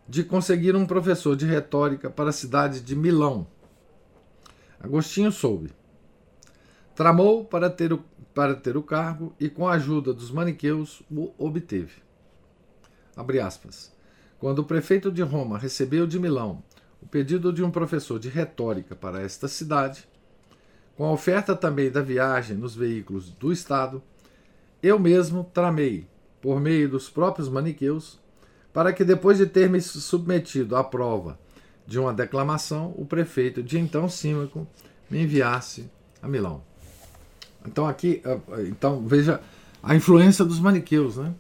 [0.09, 3.47] de conseguir um professor de retórica para a cidade de Milão.
[4.79, 5.71] Agostinho soube.
[6.95, 11.33] Tramou para ter o, para ter o cargo e, com a ajuda dos maniqueus, o
[11.39, 12.03] obteve.
[14.39, 16.63] Quando o prefeito de Roma recebeu de Milão
[17.01, 20.09] o pedido de um professor de retórica para esta cidade,
[20.97, 24.03] com a oferta também da viagem nos veículos do Estado,
[24.83, 26.07] eu mesmo tramei,
[26.41, 28.21] por meio dos próprios maniqueus,
[28.75, 31.39] para que depois de ter me submetido à prova
[31.87, 34.67] de uma declamação, o prefeito de então Símaco
[35.09, 35.89] me enviasse
[36.21, 36.61] a Milão.
[37.65, 38.21] Então aqui,
[38.69, 39.41] então veja
[39.81, 41.33] a influência dos maniqueus, né?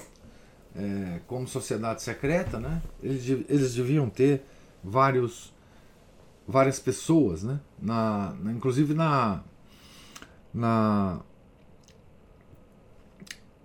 [0.77, 2.81] É, como sociedade secreta, né?
[3.03, 4.42] Eles, eles deviam ter
[4.83, 5.53] vários
[6.47, 7.59] várias pessoas, né?
[7.81, 9.42] Na, na, inclusive na,
[10.53, 11.20] na,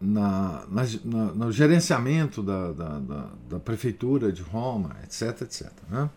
[0.02, 0.84] na, na,
[1.34, 5.72] no gerenciamento da, da, da, da, prefeitura de Roma, etc, etc.
[5.90, 6.10] Né?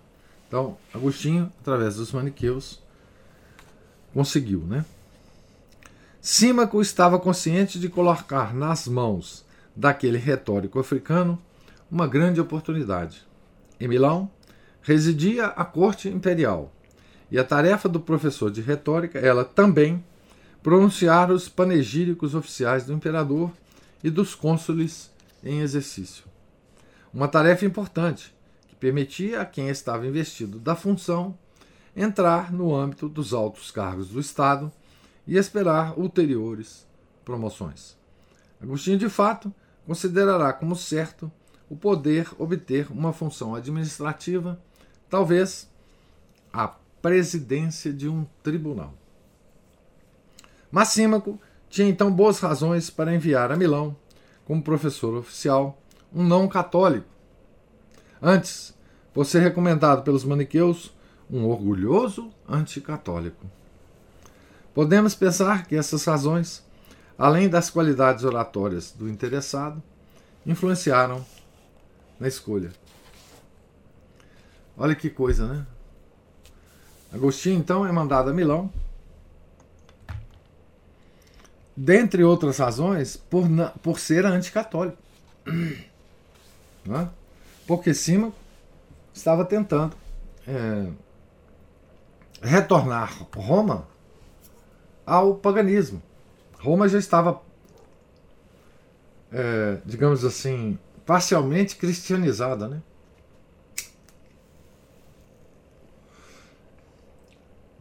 [0.46, 2.80] Então, Agostinho, através dos maniqueus,
[4.14, 4.84] conseguiu, né?
[6.20, 11.36] Símaco estava consciente de colocar nas mãos daquele retórico africano
[11.90, 13.26] uma grande oportunidade.
[13.80, 14.30] Em Milão,
[14.82, 16.72] residia a corte imperial,
[17.32, 20.04] e a tarefa do professor de retórica, ela também
[20.62, 23.50] pronunciar os panegíricos oficiais do imperador
[24.02, 25.10] e dos cônsules
[25.42, 26.24] em exercício.
[27.12, 28.34] Uma tarefa importante
[28.68, 31.36] que permitia a quem estava investido da função
[31.94, 34.72] entrar no âmbito dos altos cargos do Estado
[35.26, 36.86] e esperar ulteriores
[37.24, 37.96] promoções.
[38.60, 39.52] Agostinho, de fato,
[39.86, 41.30] considerará como certo
[41.68, 44.60] o poder obter uma função administrativa,
[45.08, 45.68] talvez
[46.52, 48.94] a presidência de um tribunal.
[50.70, 51.40] Massímaco
[51.72, 53.96] tinha então boas razões para enviar a Milão,
[54.44, 55.80] como professor oficial,
[56.14, 57.06] um não católico.
[58.20, 58.74] Antes,
[59.24, 60.92] ser recomendado pelos maniqueus,
[61.30, 63.50] um orgulhoso anticatólico.
[64.74, 66.62] Podemos pensar que essas razões,
[67.16, 69.82] além das qualidades oratórias do interessado,
[70.44, 71.24] influenciaram
[72.20, 72.70] na escolha.
[74.76, 75.66] Olha que coisa, né?
[77.10, 78.70] Agostinho, então, é mandado a Milão
[81.76, 83.46] dentre outras razões, por,
[83.82, 84.98] por ser anticatólico.
[86.84, 87.08] Né?
[87.64, 88.32] Porque Cima
[89.14, 89.94] estava tentando
[90.48, 90.90] é,
[92.42, 93.86] retornar Roma
[95.06, 96.02] ao paganismo.
[96.58, 97.40] Roma já estava,
[99.30, 102.82] é, digamos assim, parcialmente cristianizada, né?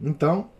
[0.00, 0.50] Então,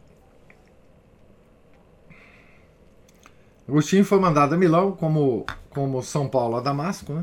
[3.69, 7.23] Agostinho foi mandado a Milão, como, como São Paulo a Damasco, né?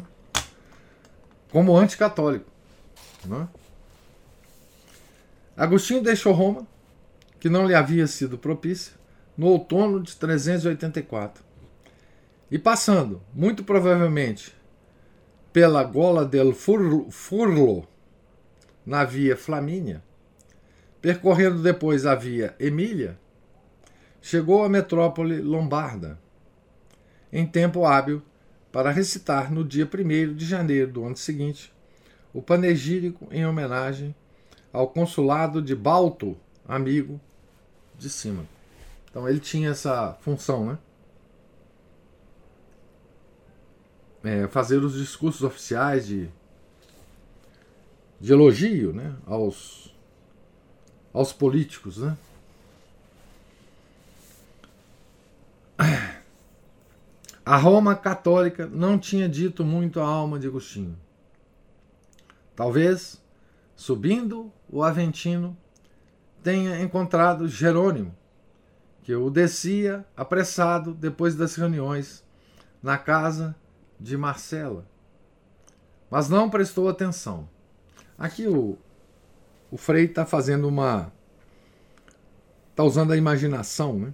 [1.51, 2.49] como anticatólico.
[3.25, 3.47] Né?
[5.55, 6.65] Agostinho deixou Roma,
[7.39, 8.93] que não lhe havia sido propícia,
[9.37, 11.43] no outono de 384.
[12.49, 14.55] E passando, muito provavelmente,
[15.51, 17.85] pela Gola del Furlo,
[18.85, 20.01] na via Flamínia,
[21.01, 23.19] percorrendo depois a via Emília,
[24.21, 26.17] chegou à metrópole lombarda
[27.31, 28.21] em tempo hábil
[28.71, 31.73] para recitar no dia 1 de janeiro do ano seguinte
[32.33, 34.15] o panegírico em homenagem
[34.71, 36.37] ao consulado de Balto,
[36.67, 37.19] amigo
[37.97, 38.45] de cima.
[39.09, 40.77] Então ele tinha essa função, né?
[44.21, 46.29] É, fazer os discursos oficiais de,
[48.19, 49.15] de elogio né?
[49.25, 49.95] aos,
[51.13, 52.17] aos políticos, né?
[57.49, 60.95] A Roma católica não tinha dito muito a alma de Agostinho.
[62.55, 63.19] Talvez,
[63.75, 65.57] subindo o Aventino,
[66.43, 68.15] tenha encontrado Jerônimo,
[69.01, 72.23] que o descia apressado depois das reuniões
[72.83, 73.55] na casa
[73.99, 74.85] de Marcela.
[76.07, 77.49] Mas não prestou atenção.
[78.15, 78.77] Aqui o,
[79.71, 81.11] o Frei está fazendo uma.
[82.69, 84.13] Está usando a imaginação, né?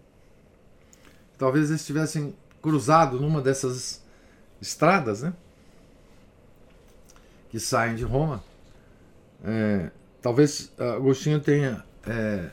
[1.37, 2.33] Talvez eles estivessem
[2.65, 4.03] cruzado numa dessas
[4.59, 5.33] estradas, né?
[7.49, 8.43] Que saem de Roma.
[9.43, 12.49] É, talvez Agostinho tenha é,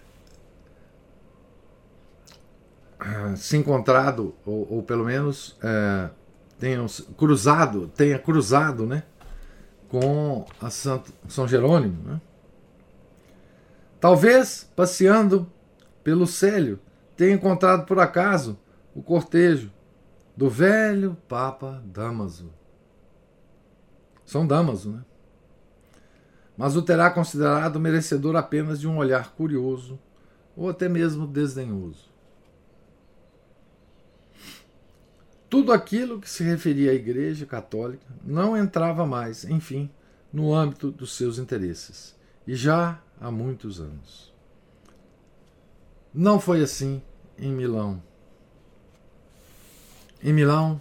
[3.37, 6.11] se encontrado, ou, ou pelo menos é,
[6.59, 6.85] tenha
[7.17, 9.05] cruzado, tenha cruzado, né?
[9.89, 12.21] Com Santo, São Jerônimo, né?
[13.99, 15.51] Talvez, passeando
[16.05, 16.79] pelo Célio,
[17.17, 18.59] tenha encontrado por acaso
[18.95, 19.71] o cortejo
[20.37, 22.53] do velho Papa Damaso.
[24.25, 25.05] São Damaso, né?
[26.57, 29.99] Mas o terá considerado merecedor apenas de um olhar curioso
[30.57, 32.11] ou até mesmo desdenhoso.
[35.49, 39.91] Tudo aquilo que se referia à Igreja Católica não entrava mais, enfim,
[40.33, 42.17] no âmbito dos seus interesses,
[42.47, 44.33] e já há muitos anos.
[46.15, 47.03] Não foi assim
[47.39, 48.03] em Milão
[50.23, 50.81] em Milão,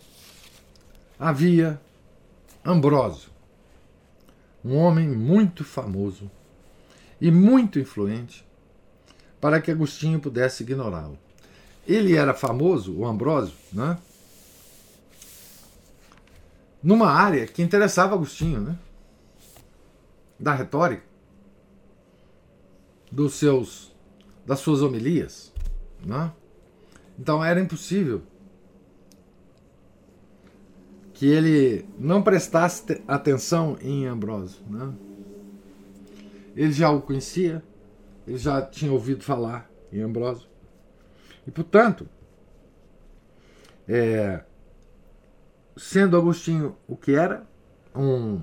[1.19, 1.81] havia
[2.63, 3.31] Ambrósio,
[4.63, 6.29] um homem muito famoso
[7.19, 8.45] e muito influente,
[9.39, 11.17] para que Agostinho pudesse ignorá-lo.
[11.87, 13.97] Ele era famoso, o Ambrósio, né?
[16.83, 18.77] numa área que interessava Agostinho, né?
[20.39, 21.03] da retórica,
[23.11, 23.91] dos seus,
[24.45, 25.51] das suas homilias.
[26.05, 26.31] Né?
[27.17, 28.21] Então era impossível
[31.21, 34.59] que ele não prestasse atenção em Ambrósio.
[34.67, 34.91] Né?
[36.55, 37.63] Ele já o conhecia,
[38.25, 40.49] ele já tinha ouvido falar em Ambrósio.
[41.45, 42.09] E, portanto,
[43.87, 44.43] é,
[45.77, 47.45] sendo Agostinho o que era,
[47.95, 48.41] um,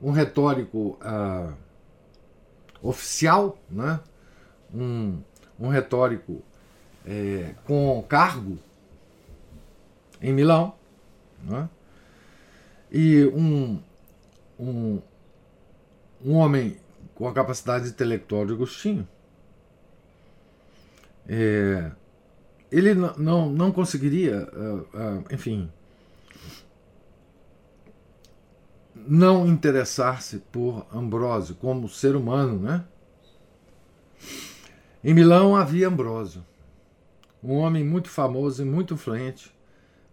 [0.00, 1.54] um retórico uh,
[2.80, 4.00] oficial, né?
[4.74, 5.20] um,
[5.60, 6.42] um retórico
[7.04, 8.56] é, com cargo
[10.22, 10.74] em Milão,
[11.44, 11.68] né?
[12.90, 13.80] e um,
[14.58, 15.02] um,
[16.24, 16.76] um homem
[17.14, 19.06] com a capacidade intelectual de Agostinho,
[21.28, 21.90] é,
[22.70, 25.70] ele não, não conseguiria, uh, uh, enfim,
[28.94, 32.84] não interessar-se por Ambrósio como ser humano, né?
[35.02, 36.44] Em Milão havia Ambrósio,
[37.42, 39.55] um homem muito famoso e muito influente,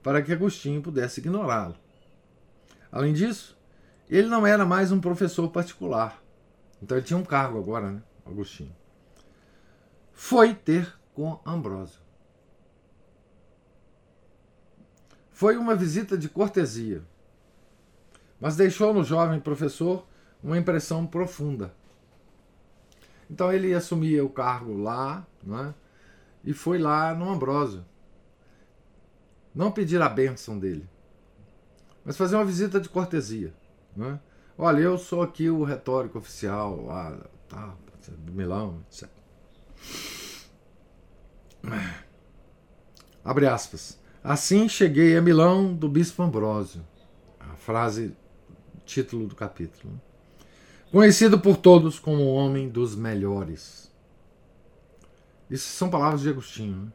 [0.03, 1.75] para que Agostinho pudesse ignorá-lo.
[2.91, 3.57] Além disso,
[4.07, 6.21] ele não era mais um professor particular,
[6.81, 8.03] então ele tinha um cargo agora, né?
[8.25, 8.75] Agostinho.
[10.11, 12.01] Foi ter com Ambrósio.
[15.31, 17.03] Foi uma visita de cortesia
[18.43, 20.05] mas deixou no jovem professor
[20.43, 21.73] uma impressão profunda.
[23.31, 25.73] Então ele assumia o cargo lá, é?
[26.43, 27.85] e foi lá no Ambrósio.
[29.53, 30.87] Não pedir a bênção dele,
[32.03, 33.53] mas fazer uma visita de cortesia.
[33.99, 34.17] É?
[34.57, 37.75] Olha, eu sou aqui o retórico oficial lá, tá,
[38.09, 39.09] do Milão, etc.
[43.23, 43.99] Abre aspas.
[44.23, 46.85] Assim cheguei a Milão do bispo Ambrósio.
[47.39, 48.15] A frase
[48.85, 49.99] título do capítulo.
[50.91, 53.91] Conhecido por todos como o homem dos melhores.
[55.49, 56.83] Isso são palavras de Agostinho.
[56.85, 56.91] Né?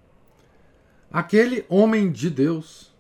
[1.10, 2.92] Aquele homem de Deus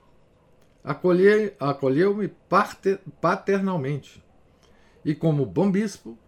[0.82, 2.32] acolheu-me
[3.20, 4.24] paternalmente
[5.04, 6.18] e, como bom bispo,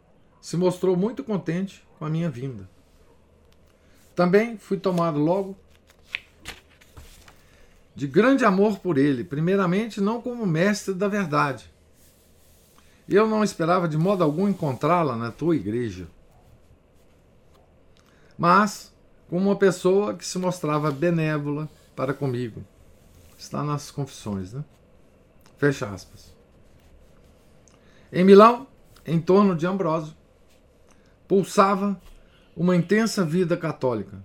[0.40, 2.68] se mostrou muito contente com a minha vinda.
[4.14, 5.56] Também fui tomado logo
[7.94, 11.70] de grande amor por ele, primeiramente não como mestre da verdade,
[13.08, 16.06] eu não esperava de modo algum encontrá-la na tua igreja.
[18.38, 18.94] Mas
[19.30, 22.64] como uma pessoa que se mostrava benévola para comigo.
[23.38, 24.64] Está nas confissões, né?
[25.56, 26.34] Fecha aspas.
[28.12, 28.66] Em Milão,
[29.06, 30.16] em torno de Ambrósio,
[31.28, 31.98] pulsava
[32.56, 34.20] uma intensa vida católica,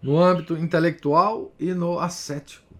[0.00, 2.72] no âmbito intelectual e no ascético.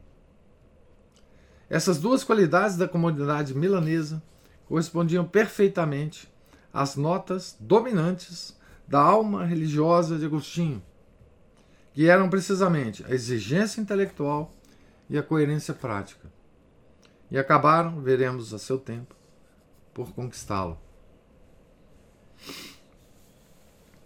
[1.68, 4.22] Essas duas qualidades da comunidade milanesa
[4.68, 6.32] correspondiam perfeitamente
[6.72, 8.56] às notas dominantes
[8.87, 10.82] da alma religiosa de Agostinho,
[11.93, 14.55] que eram precisamente a exigência intelectual
[15.09, 16.30] e a coerência prática.
[17.30, 19.14] E acabaram, veremos a seu tempo,
[19.93, 20.78] por conquistá-lo.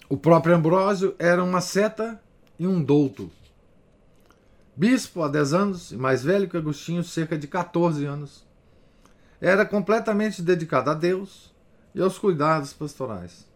[0.08, 2.20] O próprio Ambrósio era uma seta
[2.58, 3.30] e um douto.
[4.74, 8.48] Bispo há 10 anos e mais velho que Agostinho, cerca de 14 anos
[9.40, 11.54] era completamente dedicado a Deus
[11.94, 13.49] e aos cuidados pastorais.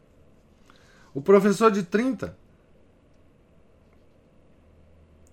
[1.14, 2.36] O professor de 30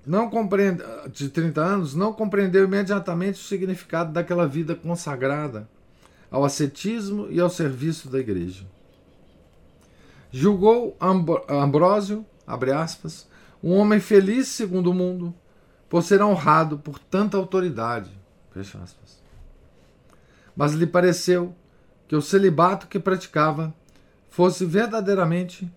[0.05, 5.67] não compreende, de 30 anos não compreendeu imediatamente o significado daquela vida consagrada
[6.29, 8.65] ao ascetismo e ao serviço da igreja.
[10.31, 10.95] Julgou
[11.49, 13.27] Ambrósio, abre aspas,
[13.61, 15.33] um homem feliz segundo o mundo,
[15.89, 18.09] por ser honrado por tanta autoridade,
[18.53, 19.21] fecha aspas
[20.55, 21.55] mas lhe pareceu
[22.07, 23.73] que o celibato que praticava
[24.31, 25.71] fosse verdadeiramente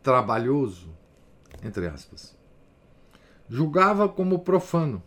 [0.00, 0.88] trabalhoso,
[1.62, 2.36] entre aspas.
[3.48, 5.02] Julgava como profano.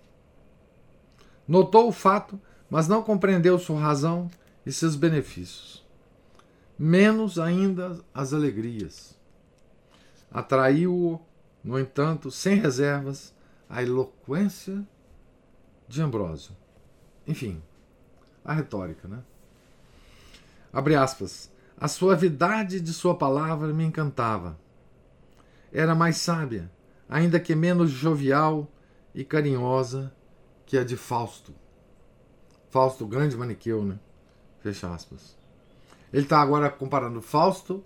[1.47, 4.29] Notou o fato, mas não compreendeu sua razão
[4.65, 5.83] e seus benefícios.
[6.77, 9.17] Menos ainda as alegrias.
[10.29, 11.21] Atraiu-o,
[11.63, 13.33] no entanto, sem reservas,
[13.69, 14.85] a eloquência
[15.87, 16.53] de Ambrósio.
[17.25, 17.63] Enfim,
[18.43, 19.23] a retórica, né?
[20.73, 21.52] Abre aspas.
[21.83, 24.57] A suavidade de sua palavra me encantava.
[25.69, 26.71] Era mais sábia,
[27.09, 28.71] ainda que menos jovial
[29.13, 30.15] e carinhosa
[30.65, 31.53] que a de Fausto.
[32.69, 33.99] Fausto, grande maniqueu, né?
[34.61, 35.37] Fecha aspas.
[36.13, 37.83] Ele está agora comparando Fausto,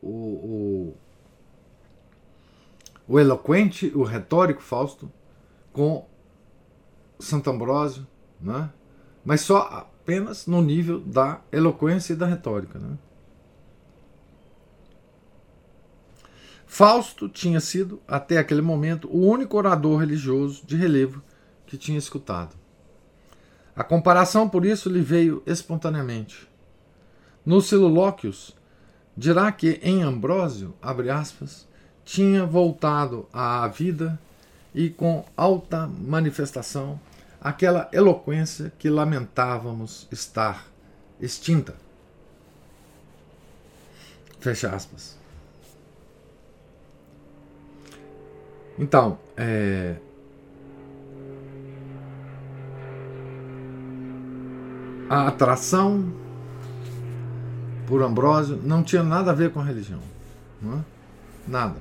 [0.00, 0.96] o, o,
[3.08, 5.10] o eloquente, o retórico Fausto,
[5.72, 6.06] com
[7.18, 8.06] Santo Ambrósio,
[8.40, 8.70] né?
[9.24, 12.78] mas só apenas no nível da eloquência e da retórica.
[12.78, 12.96] Né?
[16.74, 21.22] Fausto tinha sido, até aquele momento, o único orador religioso de relevo
[21.68, 22.56] que tinha escutado.
[23.76, 26.48] A comparação, por isso, lhe veio espontaneamente.
[27.46, 28.56] Nos Silolóquios,
[29.16, 31.64] dirá que em Ambrósio, abre aspas,
[32.04, 34.18] tinha voltado à vida
[34.74, 36.98] e com alta manifestação
[37.40, 40.66] aquela eloquência que lamentávamos estar
[41.20, 41.76] extinta.
[44.40, 45.22] Fecha aspas.
[48.78, 49.96] Então, é,
[55.08, 56.12] a atração
[57.86, 60.00] por Ambrósio não tinha nada a ver com a religião.
[60.62, 60.80] É?
[61.46, 61.76] Nada.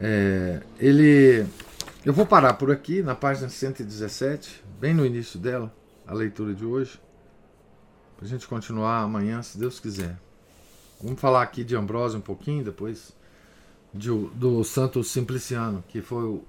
[0.00, 1.46] É, ele.
[2.04, 5.74] Eu vou parar por aqui, na página 117, bem no início dela,
[6.06, 7.00] a leitura de hoje,
[8.16, 10.16] para a gente continuar amanhã, se Deus quiser.
[11.02, 13.12] Vamos falar aqui de Ambrósio um pouquinho, depois
[13.92, 16.44] de, do Santo Simpliciano, que foi o,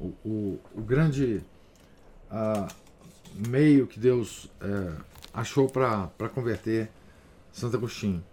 [0.00, 1.42] o, o, o grande
[2.30, 2.68] uh,
[3.48, 5.02] meio que Deus uh,
[5.32, 6.90] achou para converter
[7.52, 8.24] Santo Agostinho.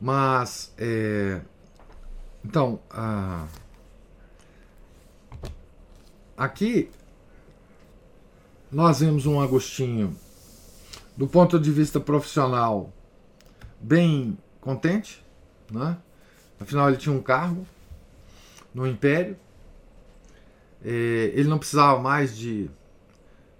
[0.00, 1.42] Mas, é,
[2.42, 2.80] então,
[6.34, 6.90] aqui
[8.72, 10.16] nós vemos um Agostinho,
[11.16, 12.90] do ponto de vista profissional,
[13.78, 15.22] bem contente,
[15.70, 15.98] né?
[16.60, 17.66] Afinal ele tinha um cargo
[18.72, 19.36] no Império,
[20.84, 22.70] é, ele não precisava mais de,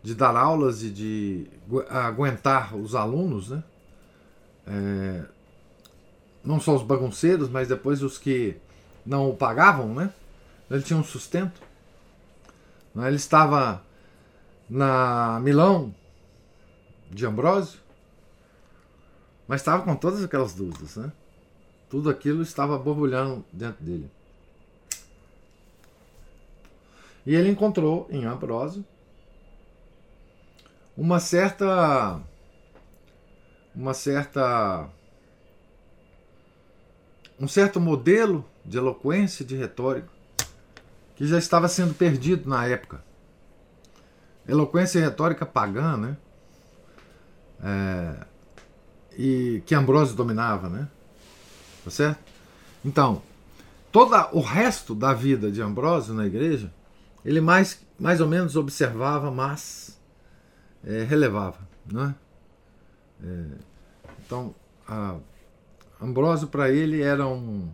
[0.02, 1.46] de dar aulas e de
[1.88, 3.64] aguentar os alunos, né?
[4.66, 5.24] É,
[6.44, 8.56] não só os bagunceiros, mas depois os que
[9.04, 10.12] não o pagavam, né?
[10.70, 11.60] Ele tinha um sustento.
[12.94, 13.08] Né?
[13.08, 13.82] Ele estava
[14.68, 15.94] na Milão
[17.10, 17.80] de Ambrósio,
[19.48, 21.12] mas estava com todas aquelas dúvidas, né?
[21.90, 24.08] Tudo aquilo estava borbulhando dentro dele.
[27.26, 28.84] E ele encontrou em Ambrósio
[30.96, 32.20] uma certa
[33.74, 34.88] uma certa
[37.38, 40.08] um certo modelo de eloquência, de retórica
[41.16, 43.04] que já estava sendo perdido na época.
[44.48, 46.16] Eloquência e retórica pagã, né?
[47.62, 48.26] É,
[49.18, 50.88] e que Ambrósio dominava, né?
[51.84, 52.20] Tá certo?
[52.84, 53.22] Então,
[53.90, 56.72] todo o resto da vida de Ambrósio na igreja,
[57.24, 59.98] ele mais, mais ou menos observava, mas
[60.84, 61.58] é, relevava,
[61.90, 62.14] né?
[63.22, 63.44] É,
[64.24, 64.54] então,
[64.86, 65.16] a,
[66.00, 67.68] Ambrósio para ele era um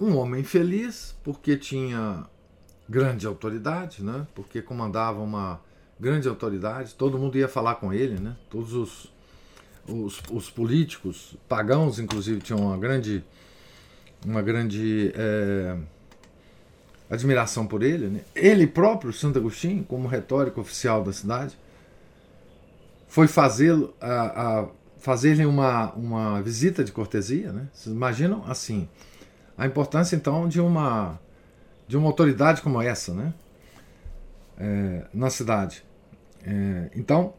[0.00, 2.26] um homem feliz porque tinha
[2.88, 4.26] grande autoridade, né?
[4.34, 5.60] Porque comandava uma
[5.98, 8.36] grande autoridade, todo mundo ia falar com ele, né?
[8.50, 9.12] Todos os,
[9.88, 13.24] os, os políticos, pagãos inclusive, tinham uma grande,
[14.24, 15.76] uma grande é,
[17.10, 18.08] admiração por ele.
[18.08, 18.20] Né?
[18.34, 21.56] Ele próprio, Santo Agostinho, como retórico oficial da cidade,
[23.08, 24.66] foi fazê-lo a, a
[24.98, 27.68] fazer-lhe uma, uma visita de cortesia, né?
[27.72, 28.88] Vocês imaginam assim
[29.56, 31.20] a importância então de uma
[31.86, 33.34] de uma autoridade como essa, né?
[34.58, 35.84] É, na cidade.
[36.42, 37.34] É, então,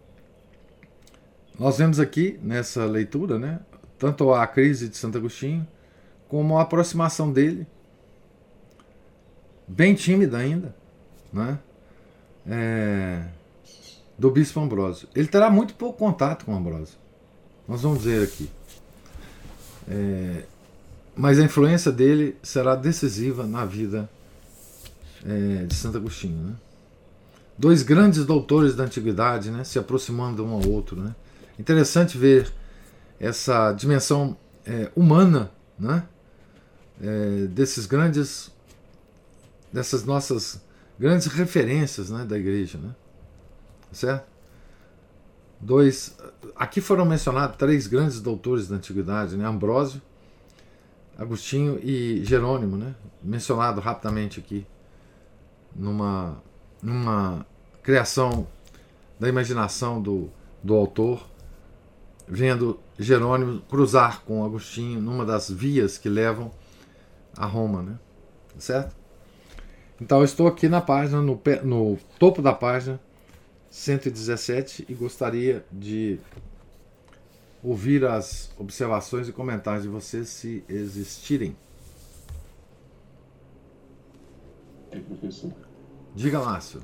[1.57, 3.59] nós vemos aqui nessa leitura, né,
[3.97, 5.65] tanto a crise de Santo Agostinho,
[6.27, 7.65] como a aproximação dele,
[9.67, 10.75] bem tímida ainda,
[11.31, 11.59] né,
[12.47, 13.25] é,
[14.17, 15.07] do bispo Ambrósio.
[15.15, 16.97] Ele terá muito pouco contato com Ambrósio.
[17.67, 18.49] Nós vamos ver aqui.
[19.87, 20.43] É,
[21.15, 24.09] mas a influência dele será decisiva na vida
[25.25, 26.37] é, de Santo Agostinho.
[26.37, 26.53] Né?
[27.57, 31.01] Dois grandes doutores da antiguidade né, se aproximando um ao outro.
[31.01, 31.15] Né?
[31.57, 32.51] Interessante ver
[33.19, 36.03] essa dimensão é, humana né,
[37.01, 38.51] é, desses grandes,
[39.71, 40.61] dessas nossas
[40.99, 42.77] grandes referências né, da igreja.
[42.77, 42.93] Né?
[43.91, 44.27] Certo?
[45.59, 46.17] Dois,
[46.55, 49.45] aqui foram mencionados três grandes doutores da antiguidade, né?
[49.45, 50.01] Ambrósio,
[51.17, 52.93] Agostinho e Jerônimo, né?
[53.23, 54.67] mencionado rapidamente aqui
[55.73, 56.41] numa,
[56.81, 57.45] numa
[57.81, 58.47] criação
[59.19, 60.29] da imaginação do,
[60.61, 61.25] do autor,
[62.27, 66.51] vendo Jerônimo cruzar com Agostinho numa das vias que levam
[67.35, 67.99] a Roma, né?
[68.57, 68.95] certo?
[69.99, 72.99] Então eu estou aqui na página, no, no topo da página
[73.69, 76.19] 117 e gostaria de
[77.63, 81.55] ouvir as observações e comentários de vocês se existirem.
[84.91, 85.51] É, professor.
[86.13, 86.81] Diga, Márcio.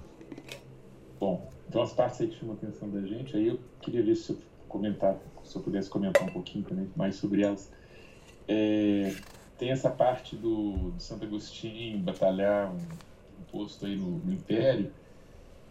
[1.19, 4.15] Bom, então as partes aí que chamam a atenção da gente, aí eu queria ver
[4.15, 4.39] se eu,
[4.71, 7.71] comentar, se eu pudesse comentar um pouquinho também mais sobre elas.
[8.47, 9.13] É,
[9.57, 14.91] tem essa parte do, do Santo Agostinho batalhar um, um posto aí no, no, Império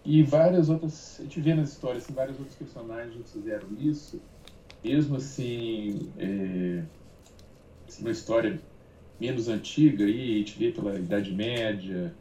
[0.04, 4.20] e várias outras, a gente vê nas histórias assim, vários outros personagens fizeram isso
[4.82, 6.82] mesmo assim, é,
[8.00, 8.60] uma história
[9.20, 12.14] menos antiga, aí, a gente vê pela Idade Média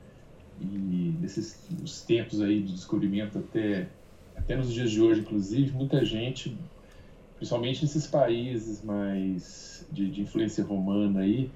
[0.59, 3.87] e nesses os tempos aí de descobrimento até,
[4.39, 6.57] até nos dias de hoje, inclusive, muita gente,
[7.37, 11.51] principalmente nesses países mais de, de influência romana aí,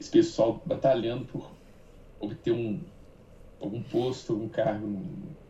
[0.00, 1.50] esse pessoal batalhando por
[2.20, 2.80] obter um,
[3.60, 5.04] algum posto, algum cargo no,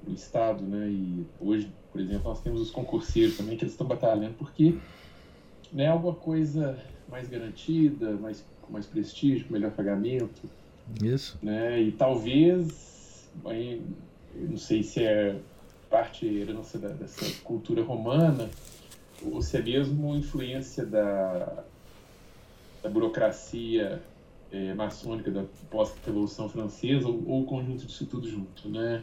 [0.06, 0.88] no Estado, né?
[0.88, 4.74] E hoje, por exemplo, nós temos os concurseiros também que eles estão batalhando porque
[5.72, 6.78] né, alguma coisa
[7.08, 10.48] mais garantida, mais, com mais prestígio, com melhor pagamento.
[11.02, 11.38] Isso.
[11.42, 11.82] Né?
[11.82, 13.82] E talvez, aí,
[14.34, 15.38] não sei se é
[15.90, 18.48] parte herança da, dessa cultura romana,
[19.22, 21.64] ou se é mesmo influência da,
[22.82, 24.02] da burocracia
[24.50, 29.02] é, maçônica da pós-revolução francesa, ou, o conjunto disso tudo junto, né?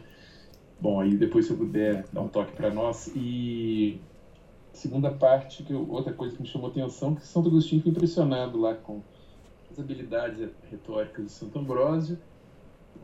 [0.80, 3.10] Bom, aí depois se eu puder dar um toque para nós.
[3.14, 4.00] E
[4.72, 8.60] segunda parte, que eu, outra coisa que me chamou atenção, que Santo Agostinho foi impressionado
[8.60, 9.00] lá com
[9.70, 12.18] as habilidades retóricas de Santo Ambrósio,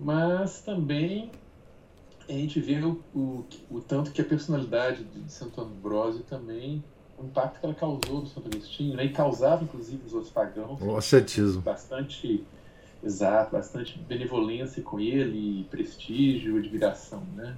[0.01, 1.31] mas também
[2.35, 6.83] a gente vê o, o, o tanto que a personalidade de Santo Ambrósio também
[7.23, 9.05] o impacto que ela causou no Santo Agostinho, né?
[9.05, 10.81] e causava inclusive nos outros pagãos.
[10.83, 11.63] O ascetismo.
[11.63, 12.45] Bastante,
[13.03, 17.57] exato, bastante benevolência com ele, prestígio, admiração, né?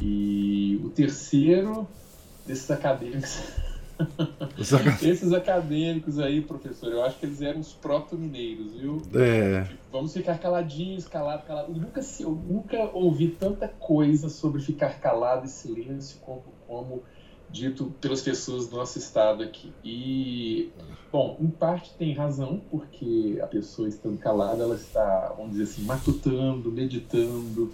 [0.00, 1.86] E o terceiro
[2.46, 3.40] desses acadêmicos.
[5.02, 9.02] Esses acadêmicos aí, professor, eu acho que eles eram os proto-mineiros, viu?
[9.14, 9.66] É.
[9.90, 11.72] Vamos ficar caladinhos, calado, calado.
[11.72, 17.02] Eu nunca, eu nunca ouvi tanta coisa sobre ficar calado e silêncio como, como
[17.50, 19.72] dito pelas pessoas do nosso estado aqui.
[19.84, 20.70] E,
[21.10, 25.82] bom, em parte tem razão, porque a pessoa estando calada, ela está, vamos dizer assim,
[25.82, 27.72] matutando, meditando,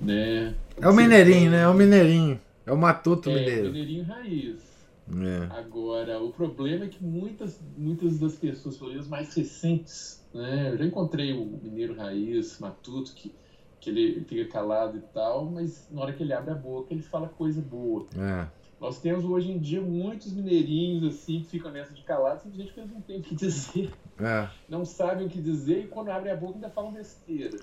[0.00, 0.54] né?
[0.80, 1.62] É o mineirinho, né?
[1.62, 2.40] É o mineirinho.
[2.66, 3.64] É o matuto é, mineiro.
[3.64, 4.73] mineirinho raiz.
[5.08, 5.58] É.
[5.58, 10.70] Agora, o problema é que muitas, muitas das pessoas, pelo menos mais recentes, né?
[10.72, 13.34] Eu já encontrei o mineiro raiz, matuto, que,
[13.80, 17.02] que ele fica calado e tal, mas na hora que ele abre a boca, ele
[17.02, 18.06] fala coisa boa.
[18.16, 18.48] É.
[18.80, 22.80] Nós temos hoje em dia muitos mineirinhos assim que ficam nessa de calado, simplesmente porque
[22.80, 23.90] eles não têm o que dizer.
[24.18, 24.48] É.
[24.68, 27.56] Não sabem o que dizer e quando abrem a boca ainda falam besteira.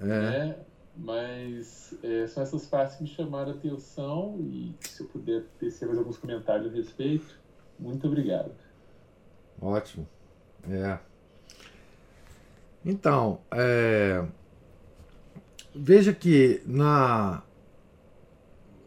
[0.00, 0.04] É.
[0.04, 0.56] Né?
[0.96, 5.86] Mas é, são essas partes que me chamaram a atenção e se eu puder tecer
[5.86, 7.40] mais alguns comentários a respeito,
[7.78, 8.52] muito obrigado.
[9.60, 10.06] Ótimo.
[10.68, 10.98] É.
[12.84, 14.26] Então, é,
[15.74, 17.42] veja que na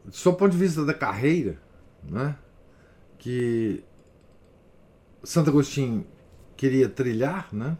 [0.03, 1.57] do seu ponto de vista da carreira,
[2.03, 2.37] né,
[3.17, 3.83] que
[5.23, 6.05] Santo Agostinho
[6.55, 7.75] queria trilhar, né?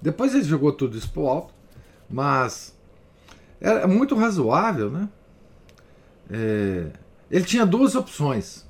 [0.00, 1.54] Depois ele jogou tudo isso pro alto,
[2.08, 2.74] mas
[3.62, 5.08] era muito razoável, né?
[6.30, 6.90] É,
[7.30, 8.66] ele tinha duas opções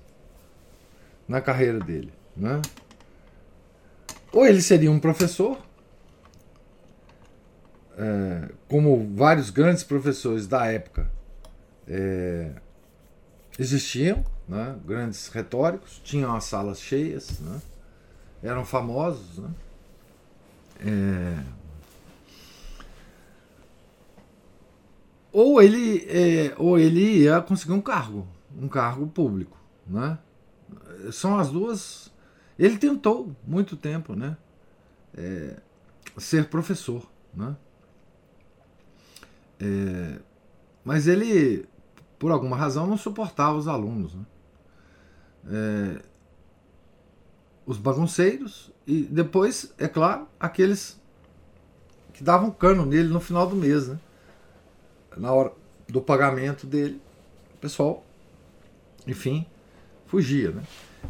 [1.27, 2.61] na carreira dele, né?
[4.33, 5.59] Ou ele seria um professor,
[7.97, 11.11] é, como vários grandes professores da época
[11.89, 12.51] é,
[13.59, 14.77] existiam, né?
[14.85, 17.61] grandes retóricos, tinham as salas cheias, né?
[18.43, 19.39] eram famosos.
[19.39, 19.51] Né?
[20.81, 21.62] É...
[25.33, 28.27] Ou, ele, é, ou ele ia conseguir um cargo,
[28.57, 29.57] um cargo público.
[29.87, 30.19] Né?
[31.11, 32.13] São as duas.
[32.59, 34.37] Ele tentou muito tempo né?
[35.17, 35.57] É,
[36.19, 37.11] ser professor.
[37.35, 37.57] Né?
[39.59, 40.19] É,
[40.85, 41.67] mas ele
[42.23, 44.15] por alguma razão, não suportava os alunos.
[44.15, 44.25] Né?
[45.49, 46.03] É,
[47.67, 51.01] os bagunceiros e depois, é claro, aqueles
[52.13, 53.99] que davam cano nele no final do mês, né?
[55.17, 55.53] Na hora
[55.89, 57.01] do pagamento dele,
[57.55, 58.05] o pessoal,
[59.07, 59.47] enfim,
[60.07, 60.51] fugia.
[60.51, 60.63] Né?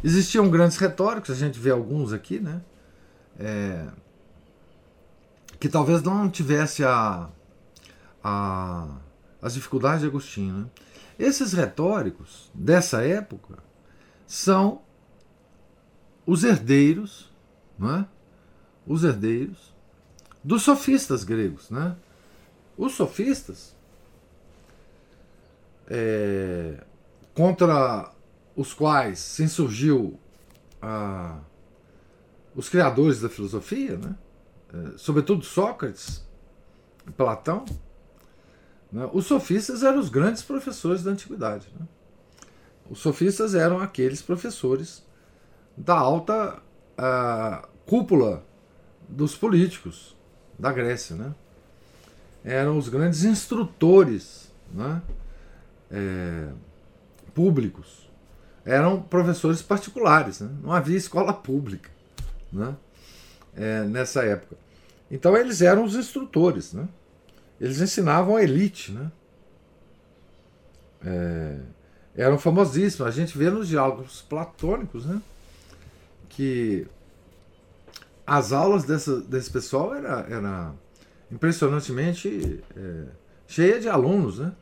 [0.03, 2.61] Existiam grandes retóricos, a gente vê alguns aqui, né?
[3.39, 3.87] É,
[5.59, 7.29] que talvez não tivesse a,
[8.23, 8.97] a,
[9.41, 10.53] as dificuldades de Agostinho.
[10.53, 10.65] Né?
[11.17, 13.59] Esses retóricos dessa época
[14.27, 14.81] são
[16.25, 17.31] os herdeiros,
[17.77, 18.07] não é?
[18.85, 19.73] os herdeiros
[20.43, 21.69] dos sofistas gregos.
[21.69, 21.95] Né?
[22.77, 23.72] Os sofistas,
[25.89, 26.83] é,
[27.33, 28.11] contra
[28.55, 30.19] os quais se insurgiu
[30.81, 31.39] a,
[32.55, 34.15] os criadores da filosofia, né?
[34.73, 36.25] É, sobretudo Sócrates,
[37.15, 37.65] Platão,
[38.93, 39.09] né?
[39.11, 41.67] Os sofistas eram os grandes professores da antiguidade.
[41.77, 41.87] Né?
[42.87, 45.03] Os sofistas eram aqueles professores
[45.75, 46.61] da alta
[46.95, 48.45] uh, cúpula
[49.09, 50.15] dos políticos
[50.59, 51.15] da Grécia.
[51.15, 51.33] Né?
[52.45, 55.01] Eram os grandes instrutores né?
[55.93, 56.49] É,
[57.33, 58.09] públicos.
[58.65, 60.49] Eram professores particulares, né?
[60.61, 61.89] não havia escola pública
[62.53, 62.75] né?
[63.55, 64.55] É, nessa época.
[65.11, 66.73] Então eles eram os instrutores.
[66.73, 66.87] Né?
[67.59, 69.11] eles ensinavam a elite, né?
[71.05, 71.59] É,
[72.15, 73.07] eram famosíssimos.
[73.07, 75.21] A gente vê nos diálogos platônicos, né?
[76.29, 76.87] Que
[78.25, 80.73] as aulas dessa, desse pessoal era, era
[81.31, 83.05] impressionantemente é,
[83.47, 84.53] cheia de alunos, né?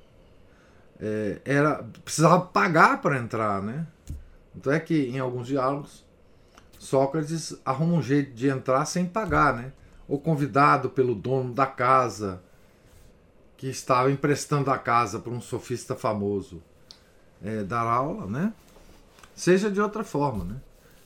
[1.01, 3.87] É, era precisava pagar para entrar, né?
[4.55, 6.05] Então é que em alguns diálogos
[6.77, 9.73] Sócrates arruma um jeito de entrar sem pagar, né?
[10.07, 12.41] Ou convidado pelo dono da casa
[13.57, 16.61] que estava emprestando a casa para um sofista famoso
[17.41, 18.53] é, dar aula, né?
[19.35, 20.61] Seja de outra forma, né?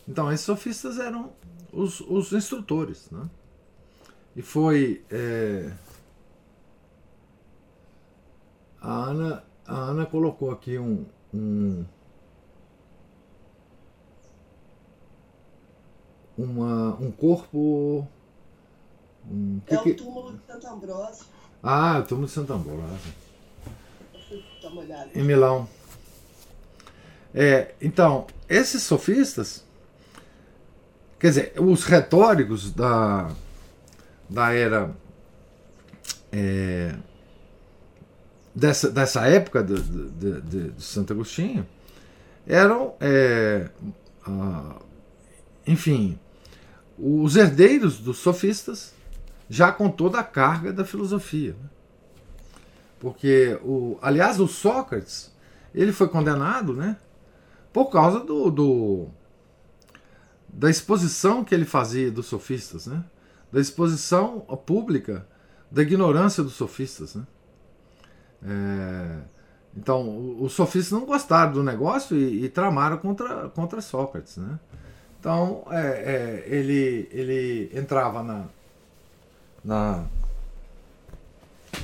[0.07, 1.31] Então esses sofistas eram
[1.71, 3.29] os, os instrutores, né?
[4.35, 5.71] E foi é...
[8.81, 11.85] a Ana a Ana colocou aqui um, um
[16.37, 18.07] uma, um corpo.
[19.29, 21.25] Um, é que o túmulo de Santo Ambrósio.
[21.63, 23.13] Ah, o túmulo de Santo Ambrósio.
[25.13, 25.67] Em Milão.
[27.33, 29.63] É, então, esses sofistas,
[31.19, 33.29] quer dizer, os retóricos da,
[34.29, 34.95] da era
[36.31, 36.95] é,
[38.55, 41.67] dessa, dessa época de, de, de, de Santo Agostinho
[42.47, 43.69] eram, é,
[44.25, 44.77] ah,
[45.67, 46.17] enfim,
[46.97, 48.93] os herdeiros dos sofistas,
[49.49, 51.51] já com toda a carga da filosofia.
[51.51, 51.69] Né?
[52.99, 55.31] Porque, o, aliás, o Sócrates,
[55.73, 56.97] ele foi condenado né,
[57.73, 59.07] por causa do, do
[60.47, 63.03] da exposição que ele fazia dos sofistas, né?
[63.51, 65.27] da exposição pública
[65.69, 67.15] da ignorância dos sofistas.
[67.15, 67.27] Né?
[68.45, 69.17] É,
[69.75, 74.37] então, os sofistas não gostaram do negócio e, e tramaram contra, contra Sócrates.
[74.37, 74.57] Né?
[75.19, 78.45] Então, é, é, ele, ele entrava na,
[79.63, 80.05] na,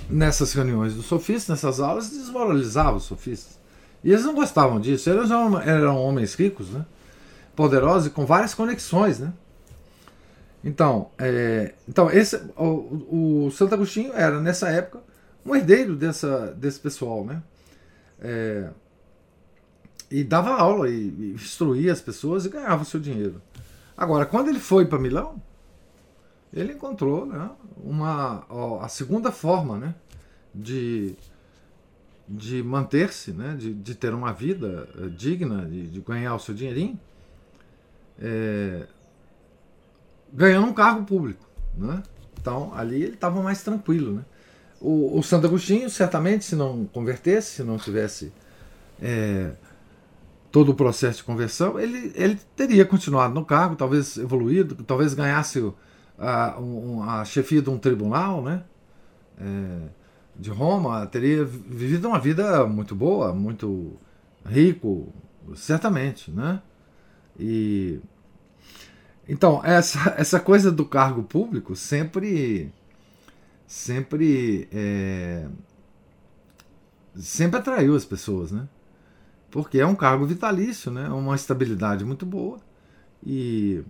[0.10, 3.60] nessas reuniões dos sofistas, nessas aulas, e desmoralizava os sofistas.
[4.04, 5.10] E eles não gostavam disso.
[5.10, 6.86] Eles eram, eram homens ricos, né?
[7.56, 9.20] poderosos e com várias conexões.
[9.20, 9.34] Né?
[10.64, 15.11] Então, é, então esse, o, o Santo Agostinho era, nessa época,
[15.46, 17.26] um herdeiro dessa, desse pessoal.
[17.26, 17.42] Né?
[18.20, 18.70] É,
[20.10, 23.42] e dava aula e, e instruía as pessoas e ganhava o seu dinheiro.
[23.96, 25.42] Agora, quando ele foi para Milão,
[26.54, 29.96] ele encontrou né, uma, ó, a segunda forma né,
[30.54, 31.16] de,
[32.28, 36.54] de manter-se, né, de, de ter uma vida eh, digna, de, de ganhar o seu
[36.54, 37.00] dinheirinho,
[38.20, 38.86] é,
[40.34, 41.50] ganhando um cargo público.
[41.76, 42.04] Né?
[42.40, 44.16] Então, ali ele estava mais tranquilo.
[44.16, 44.26] Né?
[44.82, 48.34] O, o Santo Agostinho, certamente, se não convertesse, se não tivesse.
[49.02, 49.52] É,
[50.52, 55.72] todo o processo de conversão, ele, ele teria continuado no cargo, talvez evoluído, talvez ganhasse
[56.20, 58.64] a, um, a chefia de um tribunal né,
[59.40, 59.88] é,
[60.36, 63.94] de Roma, teria vivido uma vida muito boa, muito
[64.46, 65.14] rico,
[65.56, 66.30] certamente.
[66.30, 66.62] Né?
[67.40, 68.00] E,
[69.28, 72.72] então, essa, essa coisa do cargo público sempre
[73.72, 75.48] sempre é,
[77.16, 78.68] sempre atraiu as pessoas, né?
[79.50, 81.08] porque é um cargo vitalício, né?
[81.08, 82.60] uma estabilidade muito boa.
[83.26, 83.82] E,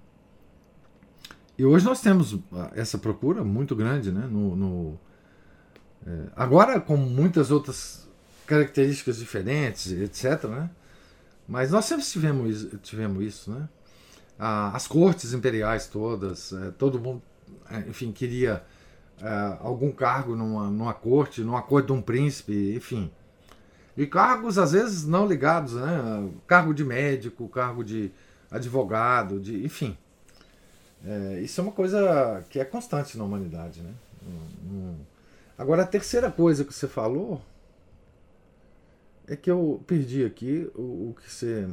[1.57, 4.11] e hoje nós temos ah, essa procura muito grande.
[4.11, 4.27] Né?
[4.27, 4.99] No, no
[6.05, 8.07] é, agora, com muitas outras
[8.45, 10.43] características diferentes, etc.
[10.43, 10.69] Né?
[11.47, 13.51] Mas nós sempre tivemos, tivemos isso.
[13.51, 13.67] Né?
[14.73, 17.21] as cortes imperiais todas, é, todo mundo,
[17.69, 18.63] é, enfim, queria
[19.21, 23.11] é, algum cargo numa, numa corte, numa corte de um príncipe, enfim.
[23.95, 26.29] E cargos, às vezes, não ligados, né?
[26.47, 28.11] Cargo de médico, cargo de
[28.49, 29.97] advogado, de, enfim.
[31.05, 33.93] É, isso é uma coisa que é constante na humanidade, né?
[35.57, 37.41] Agora, a terceira coisa que você falou
[39.27, 41.69] é que eu perdi aqui o, o que você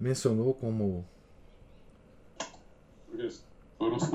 [0.00, 1.04] mencionou como.
[3.78, 4.08] Foram os os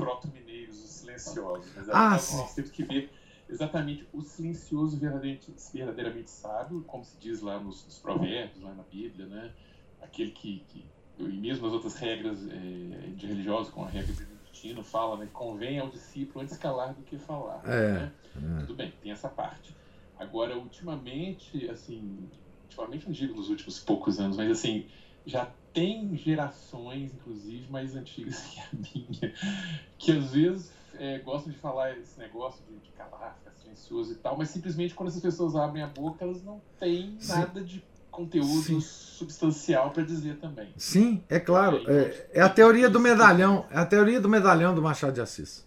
[1.28, 1.72] silenciosos.
[1.76, 3.10] Mas ah, nós temos que ver
[3.48, 8.82] exatamente o silencioso verdadeiramente, verdadeiramente sábio, como se diz lá nos, nos provérbios, lá na
[8.82, 9.52] Bíblia, né?
[10.00, 10.84] Aquele que, que
[11.18, 15.28] e mesmo as outras regras é, de religiosos, como a regra de destino, fala, né?
[15.32, 17.60] Convém ao discípulo antes calar do que falar.
[17.64, 18.12] É, né?
[18.36, 18.60] é.
[18.60, 19.74] Tudo bem, tem essa parte.
[20.18, 22.28] Agora, ultimamente, assim,
[22.64, 24.86] ultimamente não digo nos últimos poucos anos, mas assim,
[25.26, 29.34] já tem gerações, inclusive, mais antigas que a minha,
[29.98, 34.36] que às vezes é, de falar esse negócio de, de calar, ficar silencioso e tal,
[34.36, 37.32] mas simplesmente quando essas pessoas abrem a boca, elas não têm Sim.
[37.32, 38.80] nada de conteúdo Sim.
[38.80, 40.68] substancial para dizer também.
[40.76, 41.80] Sim, é claro.
[41.88, 45.66] É, é, a teoria do medalhão, é a teoria do medalhão do Machado de Assis.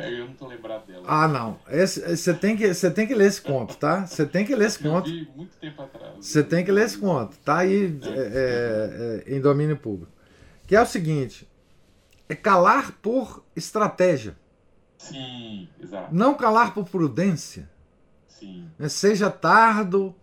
[0.00, 0.20] É?
[0.20, 1.04] Eu não tô lembrado dela.
[1.06, 1.58] Ah, não.
[1.68, 4.06] Você tem, que, tem que ler esse conto, tá?
[4.06, 5.10] Você tem que ler esse conto.
[5.10, 6.14] Eu vi muito tempo atrás.
[6.18, 7.36] Você tem que ler esse conto.
[7.44, 10.10] Tá aí é, é, é, é em domínio público.
[10.66, 11.46] Que é o seguinte:
[12.26, 14.34] é calar por estratégia.
[14.98, 16.14] Sim, exato.
[16.14, 17.68] Não calar por prudência.
[18.28, 18.70] Sim.
[18.78, 18.88] Né?
[18.88, 20.14] Seja tardo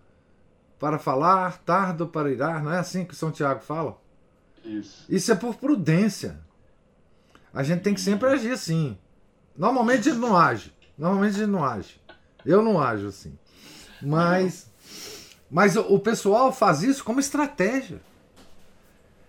[0.79, 2.63] para falar, tardo para irar.
[2.63, 3.97] Não é assim que São Tiago fala?
[4.63, 5.05] Isso.
[5.09, 6.39] Isso é por prudência.
[7.53, 8.97] A gente tem que sempre agir assim.
[9.55, 10.73] Normalmente ele não age.
[10.97, 12.01] Normalmente ele não age.
[12.45, 13.37] Eu não ajo assim.
[14.01, 14.69] Mas,
[15.49, 18.01] mas o pessoal faz isso como estratégia.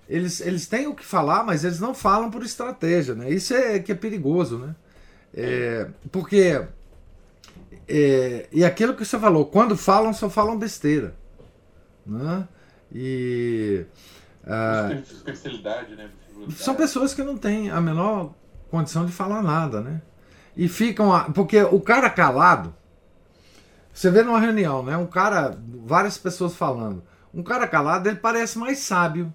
[0.09, 3.31] Eles, eles têm o que falar, mas eles não falam por estratégia, né?
[3.31, 4.75] Isso é que é perigoso, né?
[5.35, 6.65] É, porque.
[7.87, 11.15] É, e aquilo que você falou, quando falam, só falam besteira.
[12.07, 12.49] Né?
[12.93, 13.85] E.
[14.47, 16.11] Ah, né?
[16.51, 18.35] São pessoas que não têm a menor
[18.71, 20.01] condição de falar nada, né?
[20.57, 21.13] E ficam.
[21.13, 22.75] A, porque o cara calado.
[23.93, 24.97] Você vê numa reunião, né?
[24.97, 27.03] Um cara, várias pessoas falando.
[27.33, 29.33] Um cara calado, ele parece mais sábio.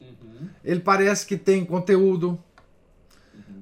[0.00, 0.48] Uhum.
[0.64, 2.42] Ele parece que tem conteúdo.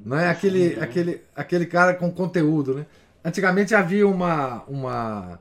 [0.05, 0.29] Né?
[0.29, 2.75] Aquele, aquele, aquele cara com conteúdo.
[2.75, 2.87] Né?
[3.25, 5.41] Antigamente havia uma, uma,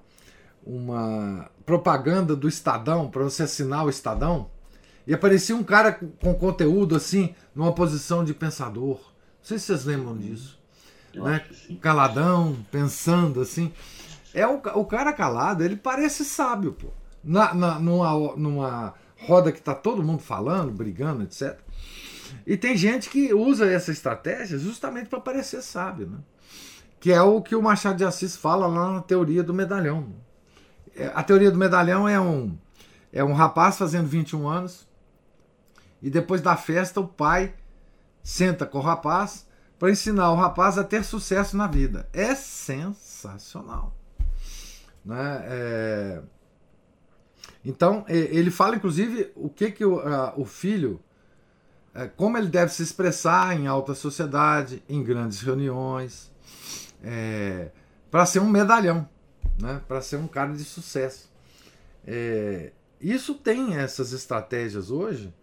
[0.66, 4.50] uma propaganda do Estadão, para você assinar o Estadão,
[5.06, 8.98] e aparecia um cara com conteúdo assim, numa posição de pensador.
[8.98, 10.60] Não sei se vocês lembram disso.
[11.14, 11.44] Eu né?
[11.82, 13.74] Caladão, pensando assim.
[14.34, 16.88] É o, o cara calado, ele parece sábio, pô.
[17.24, 21.60] Na, na, numa, numa roda que tá todo mundo falando, brigando, etc.
[22.46, 26.18] E tem gente que usa essa estratégia justamente para parecer sábio, né?
[27.00, 30.14] que é o que o Machado de Assis fala lá na teoria do medalhão.
[30.96, 32.58] É, a teoria do medalhão é um,
[33.12, 34.88] é um rapaz fazendo 21 anos
[36.02, 37.56] e depois da festa o pai
[38.24, 39.48] senta com o rapaz
[39.80, 42.08] para ensinar o rapaz a ter sucesso na vida.
[42.14, 43.96] É sensacional.
[45.04, 45.44] Né?
[45.46, 46.22] É...
[47.66, 51.00] Então, ele fala, inclusive, o que, que o, a, o filho
[51.94, 56.32] é, como ele deve se expressar em alta sociedade, em grandes reuniões,
[57.04, 57.70] é,
[58.10, 59.08] para ser um medalhão,
[59.60, 59.82] né?
[59.88, 61.30] para ser um cara de sucesso.
[62.06, 65.34] É, isso tem essas estratégias hoje,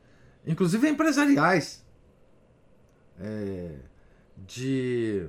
[0.47, 1.85] inclusive empresariais,
[3.21, 3.75] é,
[4.37, 5.29] de.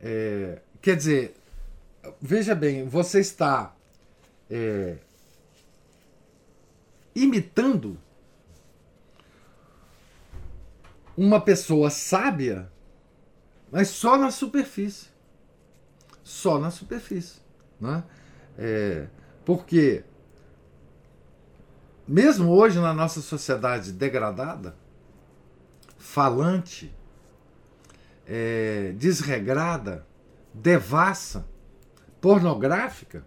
[0.00, 1.34] É, quer dizer,
[2.20, 3.74] veja bem, você está
[4.50, 4.96] é,
[7.14, 7.98] imitando
[11.16, 12.70] uma pessoa sábia,
[13.70, 15.08] mas só na superfície.
[16.22, 17.40] Só na superfície.
[17.80, 18.02] Né?
[18.58, 19.06] É,
[19.44, 20.04] porque,
[22.06, 24.76] mesmo hoje na nossa sociedade degradada,
[25.98, 26.94] falante,
[28.26, 30.06] é, desregrada,
[30.52, 31.46] devassa,
[32.20, 33.24] pornográfica,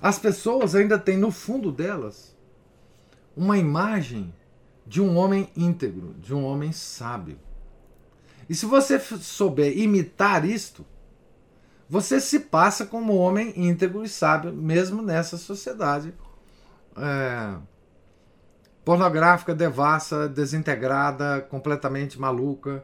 [0.00, 2.36] as pessoas ainda têm no fundo delas
[3.36, 4.32] uma imagem
[4.88, 7.38] de um homem íntegro, de um homem sábio.
[8.48, 10.84] E se você souber imitar isto,
[11.86, 16.14] você se passa como homem íntegro e sábio, mesmo nessa sociedade
[16.96, 17.58] é,
[18.82, 22.82] pornográfica, devassa, desintegrada, completamente maluca.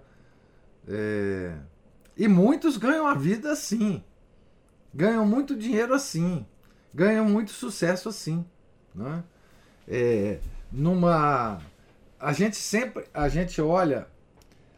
[0.87, 1.57] É,
[2.15, 4.05] e muitos ganham a vida assim,
[4.93, 6.47] ganham muito dinheiro assim,
[6.93, 8.45] ganham muito sucesso assim,
[8.95, 9.25] né?
[9.89, 10.39] É,
[10.71, 11.61] numa
[12.25, 14.07] a gente sempre, a gente olha,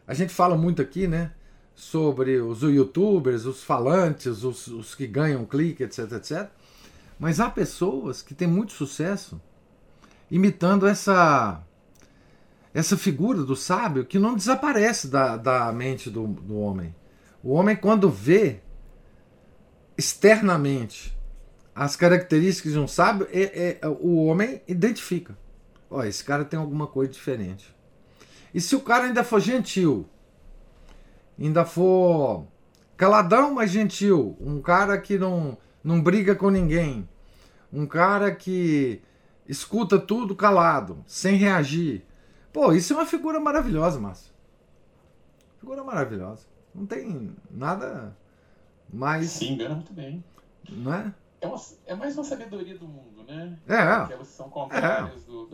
[0.05, 1.31] a gente fala muito aqui, né?
[1.73, 6.49] Sobre os youtubers, os falantes, os, os que ganham clique, etc, etc.
[7.17, 9.39] Mas há pessoas que têm muito sucesso
[10.29, 11.63] imitando essa
[12.73, 16.93] essa figura do sábio que não desaparece da, da mente do, do homem.
[17.41, 18.59] O homem, quando vê
[19.97, 21.17] externamente
[21.73, 25.35] as características de um sábio, é, é, o homem identifica.
[25.89, 27.75] Ó, esse cara tem alguma coisa diferente.
[28.53, 30.07] E se o cara ainda for gentil,
[31.39, 32.45] ainda for
[32.95, 37.07] caladão, mas gentil, um cara que não, não briga com ninguém,
[37.71, 39.01] um cara que
[39.47, 42.03] escuta tudo calado, sem reagir.
[42.51, 44.33] Pô, isso é uma figura maravilhosa, Márcio.
[45.59, 46.45] Figura maravilhosa.
[46.73, 48.15] Não tem nada
[48.91, 49.31] mais.
[49.31, 50.23] Se engana muito bem.
[50.69, 51.13] Não é?
[51.39, 53.57] é, uma, é mais uma sabedoria do mundo, né?
[53.67, 54.07] É.
[54.07, 55.25] Que elas são contrárias é.
[55.25, 55.47] do,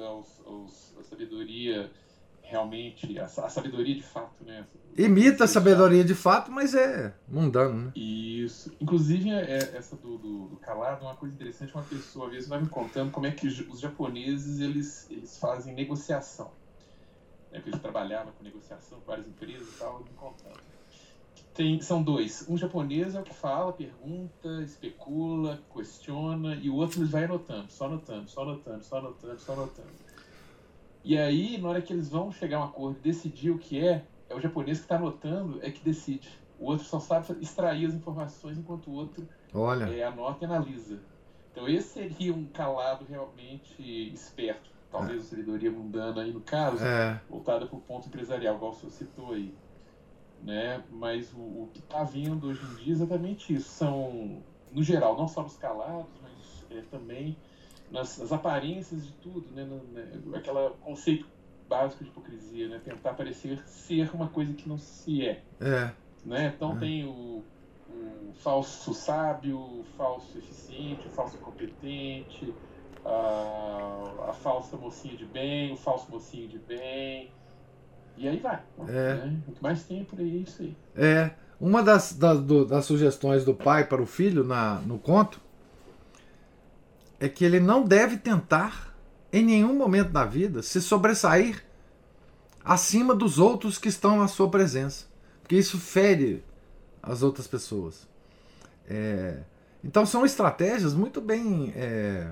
[0.99, 1.91] a sabedoria
[2.41, 4.65] realmente, a, a, sabedoria de fato, né?
[4.95, 7.91] Imita a sabedoria de fato, mas é mundano, né?
[7.95, 8.71] Isso.
[8.79, 11.73] Inclusive, é, é essa do, do, do, calado é uma coisa interessante.
[11.73, 15.73] Uma pessoa, às vezes, vai me contando como é que os japoneses, eles, eles fazem
[15.73, 16.51] negociação.
[17.51, 17.57] Né?
[17.57, 20.61] É, porque trabalhava com negociação com várias empresas e tal, me contando.
[21.53, 22.45] Tem, são dois.
[22.49, 27.71] Um japonês é o que fala, pergunta, especula, questiona, e o outro eles vai anotando,
[27.71, 29.89] só anotando, só anotando, só anotando, só anotando.
[31.03, 33.85] E aí, na hora que eles vão chegar a um acordo e decidir o que
[33.85, 36.29] é, é o japonês que está anotando é que decide.
[36.59, 39.85] O outro só sabe extrair as informações enquanto o outro Olha.
[39.85, 40.99] É, anota e analisa.
[41.51, 44.71] Então esse seria um calado realmente esperto.
[44.89, 45.21] Talvez é.
[45.21, 47.19] a servidoria mundana aí no caso, é.
[47.29, 49.53] voltada para o ponto empresarial, igual o senhor citou aí.
[50.43, 50.83] Né?
[50.91, 53.69] Mas o, o que está vindo hoje em dia é exatamente isso.
[53.69, 57.37] São, no geral, não só nos calados, mas é, também
[57.89, 59.63] nas, nas, aparências de tudo, né?
[59.93, 60.11] Né?
[60.35, 61.25] Aquela conceito
[61.69, 62.81] básico de hipocrisia, né?
[62.83, 65.43] Tentar parecer ser uma coisa que não se é.
[65.61, 65.91] É.
[66.25, 66.53] Né?
[66.55, 66.79] Então é.
[66.79, 67.43] tem o
[67.93, 72.53] o falso sábio, o falso eficiente, o falso competente,
[73.05, 77.31] a, a falsa mocinha de bem, o falso mocinho de bem.
[78.17, 78.61] E aí vai.
[78.87, 79.15] É.
[79.15, 79.37] Né?
[79.61, 80.75] Mais tem por aí isso aí.
[80.95, 81.31] É.
[81.59, 85.39] Uma das, das, do, das sugestões do pai para o filho na, no conto
[87.19, 88.93] é que ele não deve tentar,
[89.31, 91.63] em nenhum momento da vida, se sobressair
[92.63, 95.05] acima dos outros que estão na sua presença.
[95.41, 96.43] Porque isso fere
[97.01, 98.07] as outras pessoas.
[98.87, 99.39] É,
[99.83, 102.29] então são estratégias muito bem é,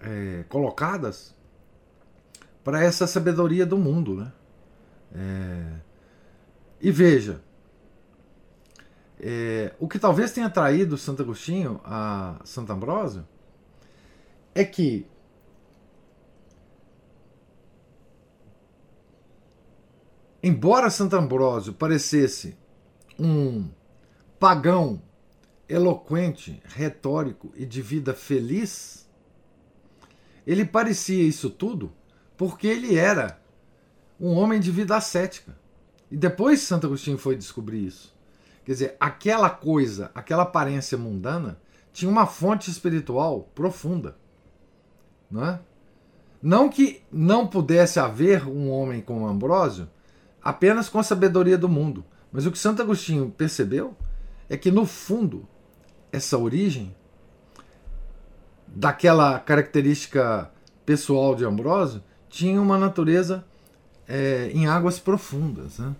[0.00, 1.34] é, colocadas
[2.62, 4.16] para essa sabedoria do mundo.
[4.16, 4.32] Né?
[5.14, 5.80] É,
[6.80, 7.42] e veja,
[9.20, 13.26] é, o que talvez tenha traído Santo Agostinho a Santo Ambrósio
[14.54, 15.06] é que
[20.42, 22.56] embora Santo Ambrósio parecesse
[23.18, 23.70] um
[24.40, 25.00] pagão
[25.68, 29.08] eloquente, retórico e de vida feliz,
[30.46, 31.92] ele parecia isso tudo
[32.36, 33.41] porque ele era
[34.22, 35.52] um homem de vida ascética.
[36.08, 38.14] E depois Santo Agostinho foi descobrir isso.
[38.64, 41.58] Quer dizer, aquela coisa, aquela aparência mundana,
[41.92, 44.16] tinha uma fonte espiritual profunda.
[45.28, 45.60] Não é?
[46.40, 49.90] Não que não pudesse haver um homem como Ambrósio
[50.40, 53.96] apenas com a sabedoria do mundo, mas o que Santo Agostinho percebeu
[54.48, 55.48] é que, no fundo,
[56.12, 56.94] essa origem
[58.68, 60.50] daquela característica
[60.86, 63.44] pessoal de Ambrósio tinha uma natureza
[64.08, 65.94] é, em águas profundas, né?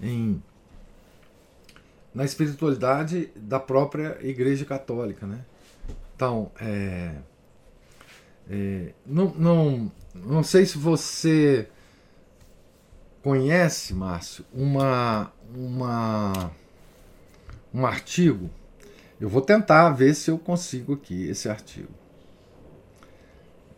[0.00, 0.42] em,
[2.14, 5.26] na espiritualidade da própria Igreja Católica.
[5.26, 5.44] Né?
[6.14, 7.14] Então, é,
[8.50, 11.68] é, não, não, não sei se você
[13.22, 16.50] conhece, Márcio, uma, uma,
[17.72, 18.50] um artigo.
[19.20, 21.88] Eu vou tentar ver se eu consigo aqui esse artigo.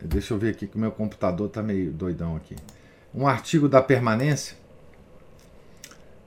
[0.01, 2.55] Deixa eu ver aqui que o meu computador está meio doidão aqui.
[3.17, 4.55] Um artigo da permanência.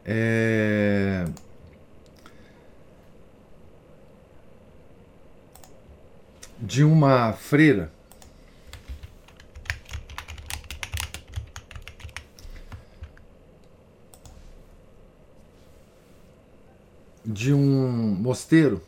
[0.05, 1.25] É...
[6.59, 7.93] De uma freira
[17.25, 18.83] de um mosteiro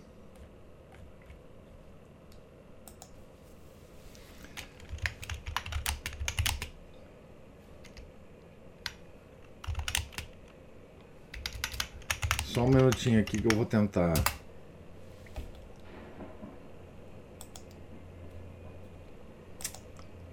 [12.53, 14.13] Só um minutinho aqui que eu vou tentar.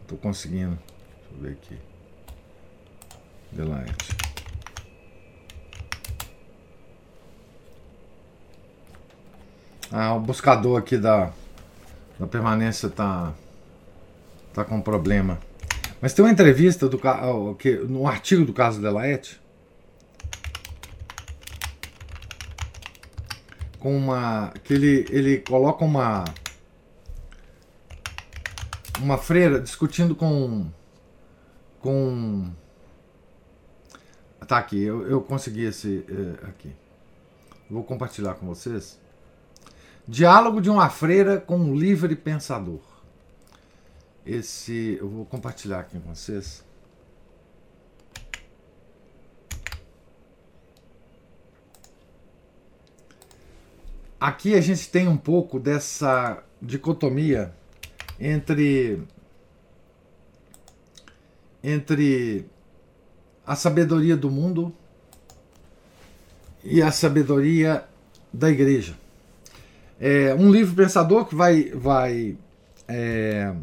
[0.05, 0.77] Tô conseguindo.
[1.31, 1.77] Deixa eu ver aqui.
[3.53, 4.17] Delight.
[9.89, 11.31] Ah, o buscador aqui da,
[12.19, 13.33] da permanência tá,
[14.53, 15.39] tá com problema.
[16.01, 16.99] Mas tem uma entrevista do
[17.55, 19.39] que no artigo do caso Delaete
[23.79, 26.25] com uma que ele ele coloca uma
[28.99, 30.69] uma freira discutindo com
[31.79, 32.51] com
[34.47, 36.75] tá aqui eu, eu consegui esse é, aqui
[37.69, 38.99] vou compartilhar com vocês
[40.09, 42.81] Diálogo de uma freira com um livre pensador.
[44.25, 46.65] Esse eu vou compartilhar aqui com vocês.
[54.19, 57.53] Aqui a gente tem um pouco dessa dicotomia
[58.19, 59.01] entre
[61.63, 62.45] entre
[63.45, 64.73] a sabedoria do mundo
[66.63, 67.85] e a sabedoria
[68.33, 68.95] da igreja
[69.99, 72.37] é, um livro pensador que vai, vai
[72.87, 73.53] é,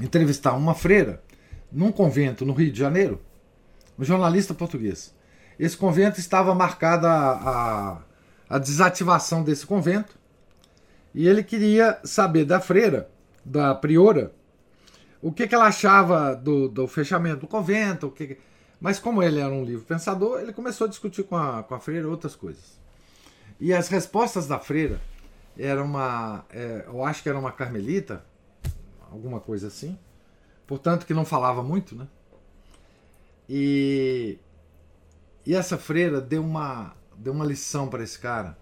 [0.00, 1.22] entrevistar uma freira
[1.70, 3.20] num convento no Rio de Janeiro,
[3.98, 5.14] um jornalista português.
[5.58, 7.98] Esse convento estava marcada a, a,
[8.54, 10.16] a desativação desse convento
[11.12, 13.10] e ele queria saber da freira,
[13.44, 14.32] da priora,
[15.20, 18.38] o que, que ela achava do, do fechamento do convento, que,
[18.80, 21.80] mas como ele era um livro pensador, ele começou a discutir com a, com a
[21.80, 22.78] freira outras coisas.
[23.58, 25.00] E as respostas da freira
[25.58, 28.24] era uma, é, eu acho que era uma carmelita,
[29.10, 29.98] alguma coisa assim,
[30.64, 32.06] portanto que não falava muito, né?
[33.48, 34.38] E,
[35.44, 38.56] e essa freira deu uma, deu uma lição para esse cara.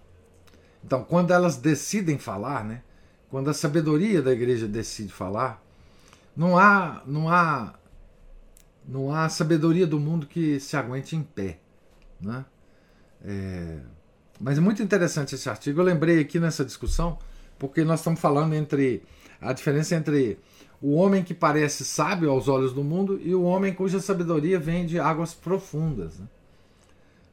[0.83, 2.81] Então, quando elas decidem falar, né?
[3.29, 5.63] Quando a sabedoria da igreja decide falar,
[6.35, 7.73] não há, não há,
[8.87, 11.59] não há sabedoria do mundo que se aguente em pé,
[12.21, 12.45] né?
[13.25, 13.79] É,
[14.39, 15.79] mas é muito interessante esse artigo.
[15.79, 17.17] Eu lembrei aqui nessa discussão
[17.57, 19.03] porque nós estamos falando entre
[19.39, 20.37] a diferença entre
[20.81, 24.85] o homem que parece sábio aos olhos do mundo e o homem cuja sabedoria vem
[24.85, 26.27] de águas profundas, né?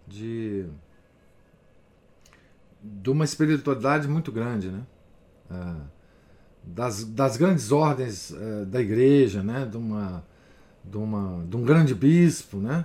[0.07, 0.67] de,
[2.83, 4.83] de uma espiritualidade muito grande, né?
[5.51, 6.01] É,
[6.63, 9.67] das, das grandes ordens é, da igreja, né?
[9.67, 10.25] de, uma,
[10.85, 12.59] de, uma, de um grande bispo.
[12.59, 12.85] Né?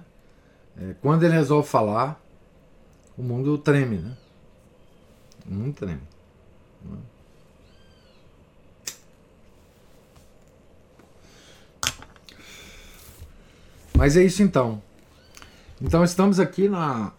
[0.77, 2.21] É, quando ele resolve falar,
[3.17, 3.97] o mundo treme.
[3.97, 4.17] Né?
[5.45, 6.01] O mundo treme.
[6.83, 6.97] Né?
[13.97, 14.81] Mas é isso então.
[15.81, 17.13] Então estamos aqui na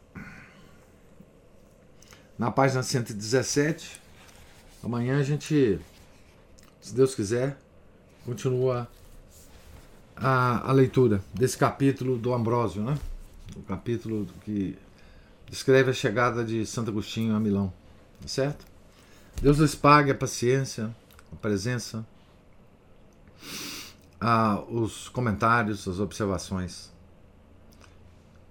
[2.38, 4.00] na página 117.
[4.82, 5.78] Amanhã a gente,
[6.80, 7.58] se Deus quiser,
[8.24, 8.88] continua
[10.16, 12.98] a, a leitura desse capítulo do Ambrósio, né?
[13.56, 14.76] O capítulo que
[15.50, 17.72] descreve a chegada de Santo Agostinho a Milão,
[18.20, 18.66] tá certo?
[19.40, 20.94] Deus lhes pague a paciência,
[21.32, 22.04] a presença
[24.20, 26.92] ah, os comentários, as observações.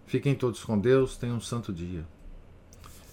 [0.06, 2.06] Fiquem todos com Deus, tenham um santo dia.